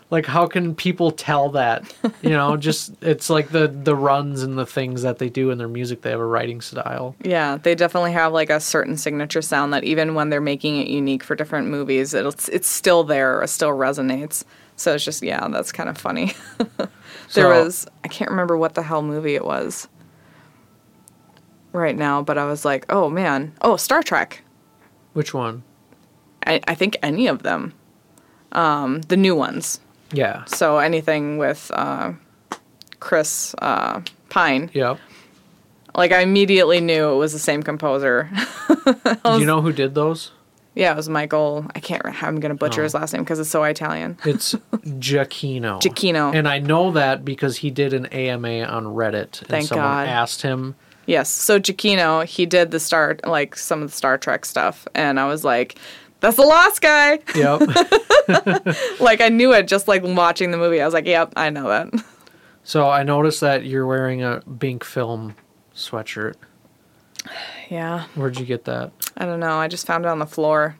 Like, 0.10 0.26
how 0.26 0.46
can 0.46 0.76
people 0.76 1.12
tell 1.12 1.50
that? 1.52 1.86
You 2.22 2.32
know, 2.32 2.58
just 2.68 2.94
it's 3.02 3.30
like 3.30 3.50
the 3.50 3.68
the 3.68 3.96
runs 3.96 4.44
and 4.44 4.58
the 4.58 4.66
things 4.66 5.04
that 5.04 5.20
they 5.20 5.30
do 5.30 5.52
in 5.52 5.58
their 5.58 5.70
music. 5.70 6.02
They 6.02 6.12
have 6.12 6.20
a 6.20 6.26
writing 6.26 6.60
style. 6.60 7.16
Yeah, 7.24 7.58
they 7.58 7.76
definitely 7.76 8.12
have 8.12 8.34
like 8.34 8.50
a 8.50 8.60
certain 8.60 8.98
signature 8.98 9.42
sound 9.42 9.74
that 9.74 9.86
even 9.86 10.14
when 10.14 10.30
they're 10.30 10.42
making 10.42 10.78
it 10.78 10.88
unique 10.88 11.24
for 11.24 11.36
different 11.36 11.70
movies, 11.70 12.14
it's 12.14 12.50
it's 12.50 12.68
still 12.68 13.06
there, 13.06 13.42
it 13.42 13.48
still 13.48 13.72
resonates. 13.72 14.44
So 14.76 14.96
it's 14.96 15.06
just 15.06 15.24
yeah, 15.24 15.48
that's 15.48 15.72
kind 15.72 15.88
of 15.90 15.98
funny. 15.98 16.34
there 17.34 17.46
So- 17.54 17.64
was 17.64 17.88
I 18.04 18.08
can't 18.08 18.30
remember 18.32 18.58
what 18.58 18.74
the 18.76 18.82
hell 18.84 19.02
movie 19.02 19.36
it 19.36 19.46
was 19.46 19.88
right 21.74 21.96
now, 21.96 22.22
but 22.22 22.38
I 22.38 22.46
was 22.46 22.66
like, 22.66 22.86
oh 22.90 23.10
man, 23.10 23.54
oh 23.62 23.78
Star 23.78 24.04
Trek. 24.04 24.44
Which 25.14 25.34
one? 25.34 25.64
I, 26.46 26.60
I 26.68 26.76
think 26.76 26.98
any 27.04 27.28
of 27.28 27.44
them, 27.44 27.74
um, 28.52 29.02
the 29.04 29.18
new 29.18 29.36
ones. 29.36 29.80
Yeah. 30.12 30.44
So 30.46 30.80
anything 30.80 31.38
with 31.38 31.70
uh, 31.74 32.14
Chris 33.00 33.54
uh, 33.62 34.02
Pine, 34.30 34.70
Yep. 34.74 35.00
like 35.96 36.12
I 36.12 36.22
immediately 36.22 36.82
knew 36.82 37.12
it 37.12 37.16
was 37.18 37.32
the 37.34 37.40
same 37.40 37.62
composer. 37.64 38.30
Do 39.24 39.40
you 39.40 39.46
know 39.46 39.62
who 39.62 39.72
did 39.72 39.94
those? 39.96 40.32
Yeah, 40.74 40.94
it 40.94 40.96
was 40.96 41.10
Michael. 41.10 41.66
I 41.76 41.80
can't. 41.82 42.02
I'm 42.24 42.40
gonna 42.40 42.56
butcher 42.56 42.82
Oh. 42.82 42.84
his 42.86 42.94
last 42.94 43.12
name 43.14 43.24
because 43.24 43.40
it's 43.40 43.50
so 43.50 43.64
Italian. 43.64 44.18
It's 44.26 44.54
Giacchino. 44.74 45.82
Giacchino. 45.82 46.34
And 46.34 46.48
I 46.48 46.60
know 46.60 46.92
that 46.92 47.26
because 47.26 47.58
he 47.58 47.70
did 47.72 47.94
an 47.94 48.06
AMA 48.08 48.62
on 48.64 48.86
Reddit, 48.86 49.40
and 49.42 49.48
Thank 49.50 49.68
someone 49.68 49.86
God. 49.86 50.08
asked 50.08 50.42
him. 50.44 50.76
Yes. 51.08 51.30
So 51.30 51.60
Giacchino, 51.60 52.24
he 52.26 52.46
did 52.46 52.72
the 52.72 52.80
Star, 52.80 53.18
like 53.26 53.56
some 53.58 53.82
of 53.82 53.92
the 53.92 53.98
Star 53.98 54.18
Trek 54.18 54.46
stuff, 54.46 54.88
and 54.96 55.20
I 55.20 55.28
was 55.28 55.44
like, 55.44 55.76
"That's 56.22 56.38
the 56.38 56.44
Lost 56.44 56.82
guy." 56.82 57.20
Yep. 57.36 57.62
like 59.02 59.20
I 59.20 59.28
knew 59.30 59.52
it 59.54 59.68
just 59.68 59.88
like 59.90 60.04
watching 60.04 60.52
the 60.52 60.58
movie. 60.58 60.82
I 60.82 60.86
was 60.86 60.94
like, 60.94 61.06
"Yep, 61.08 61.34
I 61.36 61.50
know 61.50 61.68
that." 61.68 61.90
so 62.64 62.88
I 62.90 63.04
noticed 63.04 63.42
that 63.42 63.66
you're 63.66 63.88
wearing 63.88 64.24
a 64.24 64.42
Binc 64.50 64.84
Film 64.86 65.36
sweatshirt. 65.76 66.36
Yeah. 67.70 68.04
Where'd 68.16 68.38
you 68.38 68.46
get 68.46 68.66
that? 68.66 68.92
I 69.22 69.26
don't 69.26 69.40
know. 69.40 69.58
I 69.58 69.68
just 69.68 69.86
found 69.86 70.04
it 70.06 70.08
on 70.08 70.18
the 70.20 70.26
floor. 70.26 70.78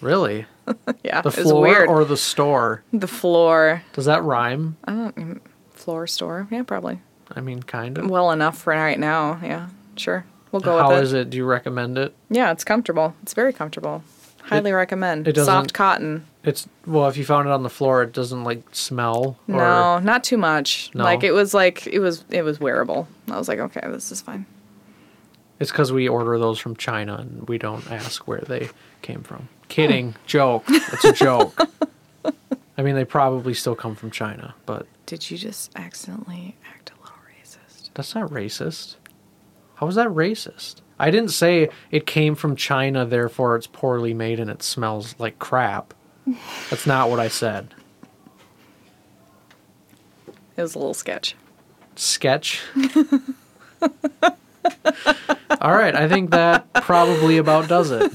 Really? 0.00 0.46
Yeah. 1.04 1.20
The 1.20 1.28
it 1.28 1.32
floor 1.42 1.86
or 1.86 2.04
the 2.06 2.16
store? 2.16 2.82
the 2.90 3.06
floor. 3.06 3.82
Does 3.92 4.06
that 4.06 4.22
rhyme? 4.24 4.78
I 4.86 4.92
don't. 4.92 5.42
Floor 5.72 6.06
store. 6.06 6.48
Yeah, 6.50 6.62
probably. 6.62 7.00
I 7.30 7.42
mean, 7.42 7.62
kind 7.62 7.98
of. 7.98 8.08
Well 8.08 8.30
enough 8.30 8.56
for 8.62 8.72
right 8.72 8.98
now. 8.98 9.38
Yeah. 9.42 9.68
Sure. 9.96 10.24
We'll 10.50 10.62
go 10.62 10.78
How 10.78 10.88
with 10.88 10.98
it. 11.00 11.02
is 11.04 11.12
it? 11.12 11.28
Do 11.28 11.36
you 11.36 11.44
recommend 11.44 11.98
it? 11.98 12.14
Yeah, 12.30 12.50
it's 12.52 12.64
comfortable. 12.64 13.14
It's 13.22 13.34
very 13.34 13.52
comfortable. 13.52 14.02
Highly 14.44 14.72
recommend. 14.72 15.28
it 15.28 15.32
doesn't- 15.34 15.52
Soft 15.52 15.74
cotton. 15.74 16.24
It's 16.42 16.66
well, 16.86 17.08
if 17.08 17.18
you 17.18 17.24
found 17.26 17.46
it 17.48 17.52
on 17.52 17.62
the 17.62 17.68
floor, 17.70 18.02
it 18.02 18.12
doesn't 18.14 18.44
like 18.44 18.62
smell. 18.72 19.36
Or, 19.48 19.54
No, 19.56 19.98
not 19.98 20.24
too 20.24 20.38
much. 20.38 20.90
No? 20.94 21.04
Like 21.04 21.24
it 21.24 21.32
was 21.32 21.52
like 21.52 21.86
it 21.86 21.98
was 21.98 22.24
it 22.30 22.42
was 22.42 22.58
wearable. 22.58 23.06
I 23.30 23.36
was 23.36 23.48
like, 23.48 23.58
okay, 23.58 23.80
this 23.84 24.10
is 24.10 24.22
fine. 24.22 24.46
It's 25.64 25.72
because 25.72 25.94
we 25.94 26.08
order 26.08 26.38
those 26.38 26.58
from 26.58 26.76
China 26.76 27.16
and 27.16 27.48
we 27.48 27.56
don't 27.56 27.90
ask 27.90 28.28
where 28.28 28.42
they 28.42 28.68
came 29.00 29.22
from. 29.22 29.48
Kidding. 29.68 30.12
Hmm. 30.12 30.18
joke. 30.26 30.64
It's 30.68 31.06
a 31.06 31.12
joke. 31.14 31.58
I 32.76 32.82
mean, 32.82 32.94
they 32.96 33.06
probably 33.06 33.54
still 33.54 33.74
come 33.74 33.94
from 33.96 34.10
China, 34.10 34.54
but 34.66 34.86
Did 35.06 35.30
you 35.30 35.38
just 35.38 35.74
accidentally 35.74 36.54
act 36.68 36.90
a 36.90 37.00
little 37.00 37.16
racist? 37.26 37.88
that's 37.94 38.14
not 38.14 38.28
racist. 38.28 38.96
How 39.76 39.86
is 39.86 39.94
that 39.94 40.08
racist? 40.08 40.82
I 40.98 41.10
didn't 41.10 41.30
say 41.30 41.70
it 41.90 42.06
came 42.06 42.34
from 42.34 42.56
China, 42.56 43.06
therefore 43.06 43.56
it's 43.56 43.66
poorly 43.66 44.12
made 44.12 44.40
and 44.40 44.50
it 44.50 44.62
smells 44.62 45.14
like 45.18 45.38
crap. 45.38 45.94
That's 46.68 46.86
not 46.86 47.08
what 47.08 47.20
I 47.20 47.28
said. 47.28 47.74
It 50.58 50.60
was 50.60 50.74
a 50.74 50.78
little 50.78 50.92
sketch. 50.92 51.34
Sketch. 51.96 52.60
All 55.60 55.72
right, 55.72 55.94
I 55.94 56.08
think 56.08 56.30
that 56.30 56.72
probably 56.74 57.38
about 57.38 57.68
does 57.68 57.90
it. 57.90 58.12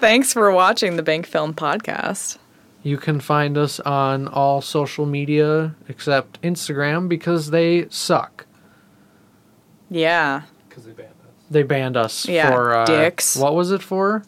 Thanks 0.00 0.32
for 0.32 0.50
watching 0.50 0.96
the 0.96 1.02
Binc 1.02 1.26
Film 1.26 1.54
Podcast. 1.54 2.38
You 2.82 2.96
can 2.96 3.20
find 3.20 3.58
us 3.58 3.80
on 3.80 4.28
all 4.28 4.60
social 4.60 5.04
media 5.06 5.74
except 5.88 6.40
Instagram 6.42 7.08
because 7.08 7.50
they 7.50 7.86
suck. 7.90 8.46
Yeah. 9.90 10.42
Because 10.68 10.84
they 10.84 10.92
banned 10.92 11.10
us. 11.10 11.44
They 11.50 11.62
banned 11.64 11.96
us 11.96 12.28
Yeah, 12.28 12.50
for 12.50 12.74
uh, 12.74 12.84
dicks. 12.86 13.36
What 13.36 13.54
was 13.54 13.70
it 13.72 13.82
for? 13.82 14.22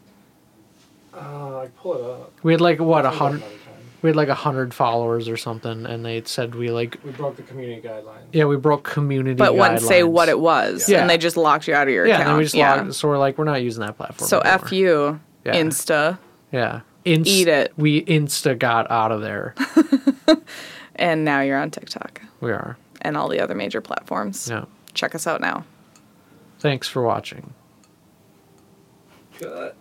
Uh, 1.15 1.59
I 1.61 1.69
pull 1.79 1.95
it 1.95 2.03
up. 2.03 2.33
We 2.43 2.53
had 2.53 2.61
like 2.61 2.81
what 2.81 3.05
a 3.05 3.09
I'll 3.09 3.15
hundred. 3.15 3.43
Another 4.01 4.03
time. 4.03 4.03
We 4.03 4.09
had 4.11 4.17
like 4.17 4.29
a 4.29 4.35
hundred 4.35 4.73
followers 4.75 5.29
or 5.29 5.37
something, 5.37 5.87
and 5.87 6.05
they 6.05 6.23
said 6.25 6.55
we 6.55 6.71
like 6.71 6.99
We 7.05 7.11
broke 7.13 7.37
the 7.37 7.43
community 7.43 7.87
guidelines. 7.87 8.27
yeah 8.33 8.45
we 8.45 8.57
broke 8.57 8.85
community. 8.85 9.35
Guidelines. 9.35 9.39
But 9.39 9.55
wouldn't 9.57 9.81
say 9.83 10.03
what 10.03 10.29
it 10.29 10.39
was. 10.41 10.89
Yeah. 10.89 11.01
And 11.01 11.11
they 11.11 11.19
just 11.19 11.37
locked 11.37 11.69
you 11.69 11.75
out 11.75 11.89
of 11.89 11.95
your 11.95 12.07
Yeah, 12.07 12.15
and 12.15 12.23
account. 12.23 12.33
then 12.35 12.39
we 12.39 12.45
just 12.45 12.55
yeah. 12.55 12.75
logged, 12.77 12.95
so 12.95 13.09
we're 13.09 13.19
like 13.19 13.39
we're 13.39 13.45
not 13.45 13.63
using 13.63 13.81
that 13.85 13.97
platform. 13.97 14.29
so 14.29 14.41
anymore. 14.41 14.65
F 14.65 14.73
you, 14.73 15.21
Yeah. 15.45 15.57
Insta. 15.57 16.19
Yeah, 16.53 16.81
Inst- 17.05 17.31
Eat 17.31 17.49
it. 17.49 17.73
We 17.77 18.05
insta 18.05 18.59
got 18.59 18.91
out 18.91 19.13
of 19.13 19.21
there. 19.23 19.55
And 20.97 21.25
now 21.25 21.41
you're 21.41 21.57
on 21.59 21.71
TikTok 21.71 22.21
we 22.43 22.51
are. 22.51 22.77
and 23.01 23.17
all 23.17 23.29
the 23.29 23.41
other 23.41 23.55
major 23.55 23.81
platforms. 23.81 24.49
Yeah. 24.51 24.67
Check 24.93 25.15
us 25.15 25.27
out 25.27 25.41
now. 25.41 25.65
Thanks 26.59 26.89
for 26.89 27.01
watching. 27.03 27.55
Cut. 29.39 29.77